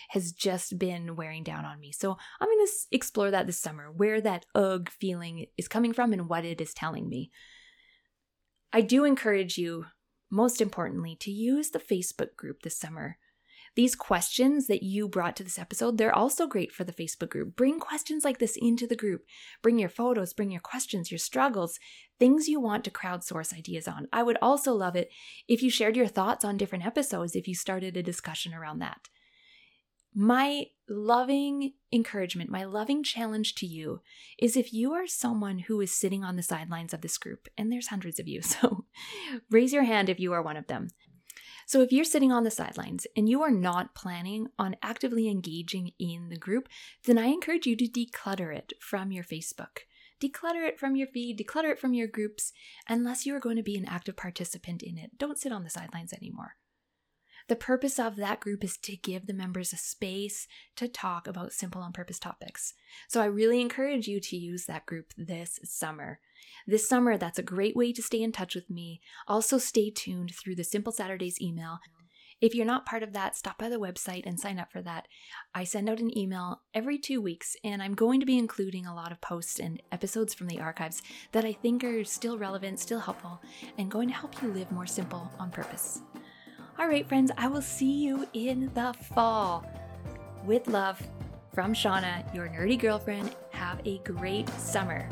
has 0.09 0.31
just 0.31 0.77
been 0.77 1.15
wearing 1.15 1.43
down 1.43 1.65
on 1.65 1.79
me. 1.79 1.91
So 1.91 2.17
I'm 2.39 2.47
going 2.47 2.65
to 2.65 2.71
explore 2.91 3.31
that 3.31 3.45
this 3.45 3.59
summer, 3.59 3.91
where 3.91 4.21
that 4.21 4.45
ugh 4.55 4.89
feeling 4.89 5.47
is 5.57 5.67
coming 5.67 5.93
from 5.93 6.13
and 6.13 6.29
what 6.29 6.45
it 6.45 6.61
is 6.61 6.73
telling 6.73 7.09
me. 7.09 7.31
I 8.73 8.81
do 8.81 9.05
encourage 9.05 9.57
you, 9.57 9.85
most 10.29 10.61
importantly, 10.61 11.17
to 11.21 11.31
use 11.31 11.69
the 11.69 11.79
Facebook 11.79 12.35
group 12.35 12.61
this 12.61 12.77
summer. 12.77 13.17
These 13.77 13.95
questions 13.95 14.65
that 14.65 14.81
you 14.81 15.07
brought 15.07 15.35
to 15.35 15.43
this 15.43 15.59
episode, 15.59 15.99
they're 15.99 16.13
also 16.13 16.47
great 16.47 16.71
for 16.71 16.83
the 16.83 16.91
Facebook 16.91 17.29
group. 17.29 17.55
Bring 17.55 17.79
questions 17.79 18.25
like 18.25 18.39
this 18.39 18.57
into 18.59 18.87
the 18.87 18.95
group. 18.95 19.21
Bring 19.61 19.77
your 19.77 19.87
photos, 19.87 20.33
bring 20.33 20.49
your 20.49 20.61
questions, 20.61 21.11
your 21.11 21.19
struggles, 21.19 21.77
things 22.17 22.47
you 22.47 22.59
want 22.59 22.83
to 22.85 22.91
crowdsource 22.91 23.55
ideas 23.55 23.87
on. 23.87 24.07
I 24.11 24.23
would 24.23 24.39
also 24.41 24.73
love 24.73 24.95
it 24.95 25.11
if 25.47 25.61
you 25.61 25.69
shared 25.69 25.95
your 25.95 26.07
thoughts 26.07 26.43
on 26.43 26.57
different 26.57 26.87
episodes, 26.87 27.35
if 27.35 27.47
you 27.47 27.53
started 27.53 27.95
a 27.95 28.01
discussion 28.01 28.51
around 28.51 28.79
that. 28.79 29.09
My 30.15 30.65
loving 30.89 31.73
encouragement, 31.93 32.49
my 32.49 32.63
loving 32.63 33.03
challenge 33.03 33.53
to 33.55 33.67
you 33.67 34.01
is 34.39 34.57
if 34.57 34.73
you 34.73 34.93
are 34.93 35.05
someone 35.05 35.59
who 35.59 35.79
is 35.81 35.91
sitting 35.91 36.23
on 36.23 36.35
the 36.35 36.41
sidelines 36.41 36.95
of 36.95 37.01
this 37.01 37.19
group, 37.19 37.47
and 37.55 37.71
there's 37.71 37.89
hundreds 37.89 38.17
of 38.19 38.27
you, 38.27 38.41
so 38.41 38.85
raise 39.51 39.71
your 39.71 39.83
hand 39.83 40.09
if 40.09 40.19
you 40.19 40.33
are 40.33 40.41
one 40.41 40.57
of 40.57 40.65
them. 40.65 40.87
So, 41.67 41.81
if 41.81 41.91
you're 41.91 42.05
sitting 42.05 42.31
on 42.31 42.45
the 42.45 42.49
sidelines 42.49 43.05
and 43.17 43.27
you 43.27 43.41
are 43.43 43.51
not 43.51 43.93
planning 43.93 44.47
on 44.57 44.77
actively 44.81 45.27
engaging 45.27 45.91
in 45.99 46.29
the 46.29 46.37
group, 46.37 46.69
then 47.03 47.17
I 47.17 47.25
encourage 47.25 47.67
you 47.67 47.75
to 47.75 47.89
declutter 47.89 48.55
it 48.55 48.71
from 48.79 49.11
your 49.11 49.25
Facebook. 49.25 49.79
Declutter 50.21 50.65
it 50.65 50.79
from 50.79 50.95
your 50.95 51.07
feed, 51.07 51.37
declutter 51.37 51.69
it 51.69 51.77
from 51.77 51.93
your 51.93 52.07
groups, 52.07 52.53
unless 52.87 53.25
you 53.25 53.35
are 53.35 53.41
going 53.41 53.57
to 53.57 53.63
be 53.63 53.77
an 53.77 53.85
active 53.85 54.15
participant 54.15 54.81
in 54.81 54.97
it. 54.97 55.17
Don't 55.17 55.37
sit 55.37 55.51
on 55.51 55.65
the 55.65 55.69
sidelines 55.69 56.13
anymore. 56.13 56.55
The 57.49 57.57
purpose 57.57 57.99
of 57.99 58.15
that 58.15 58.39
group 58.39 58.63
is 58.63 58.77
to 58.77 58.95
give 58.95 59.27
the 59.27 59.33
members 59.33 59.73
a 59.73 59.77
space 59.77 60.47
to 60.77 60.87
talk 60.87 61.27
about 61.27 61.51
simple 61.51 61.81
on 61.81 61.91
purpose 61.91 62.17
topics. 62.17 62.75
So 63.09 63.21
I 63.21 63.25
really 63.25 63.59
encourage 63.59 64.07
you 64.07 64.21
to 64.21 64.37
use 64.37 64.65
that 64.67 64.85
group 64.85 65.13
this 65.17 65.59
summer. 65.65 66.19
This 66.65 66.87
summer, 66.87 67.17
that's 67.17 67.39
a 67.39 67.43
great 67.43 67.75
way 67.75 67.93
to 67.93 68.01
stay 68.01 68.21
in 68.21 68.31
touch 68.31 68.55
with 68.55 68.69
me. 68.69 69.01
Also, 69.27 69.57
stay 69.57 69.89
tuned 69.89 70.33
through 70.35 70.55
the 70.55 70.63
Simple 70.63 70.91
Saturdays 70.91 71.41
email. 71.41 71.79
If 72.39 72.53
you're 72.53 72.67
not 72.67 72.85
part 72.85 73.01
of 73.01 73.13
that, 73.13 73.35
stop 73.35 73.57
by 73.57 73.67
the 73.67 73.79
website 73.79 74.23
and 74.27 74.39
sign 74.39 74.59
up 74.59 74.71
for 74.71 74.81
that. 74.83 75.07
I 75.55 75.63
send 75.63 75.89
out 75.89 75.99
an 75.99 76.15
email 76.15 76.61
every 76.71 76.99
two 76.99 77.19
weeks, 77.19 77.55
and 77.63 77.81
I'm 77.81 77.95
going 77.95 78.19
to 78.19 78.27
be 78.27 78.37
including 78.37 78.85
a 78.85 78.93
lot 78.93 79.11
of 79.11 79.21
posts 79.21 79.59
and 79.59 79.81
episodes 79.91 80.35
from 80.35 80.47
the 80.47 80.59
archives 80.59 81.01
that 81.31 81.45
I 81.45 81.53
think 81.53 81.83
are 81.83 82.03
still 82.03 82.37
relevant, 82.37 82.79
still 82.79 82.99
helpful, 82.99 83.41
and 83.79 83.89
going 83.89 84.07
to 84.09 84.13
help 84.13 84.39
you 84.41 84.49
live 84.49 84.71
more 84.71 84.85
simple 84.85 85.31
on 85.39 85.49
purpose. 85.49 86.01
All 86.77 86.87
right, 86.87 87.09
friends, 87.09 87.31
I 87.37 87.47
will 87.47 87.63
see 87.63 88.03
you 88.03 88.27
in 88.33 88.69
the 88.75 88.93
fall. 89.15 89.65
With 90.45 90.67
love 90.67 91.01
from 91.55 91.73
Shauna, 91.73 92.31
your 92.35 92.47
nerdy 92.49 92.79
girlfriend. 92.79 93.35
Have 93.49 93.81
a 93.83 93.97
great 93.99 94.47
summer. 94.59 95.09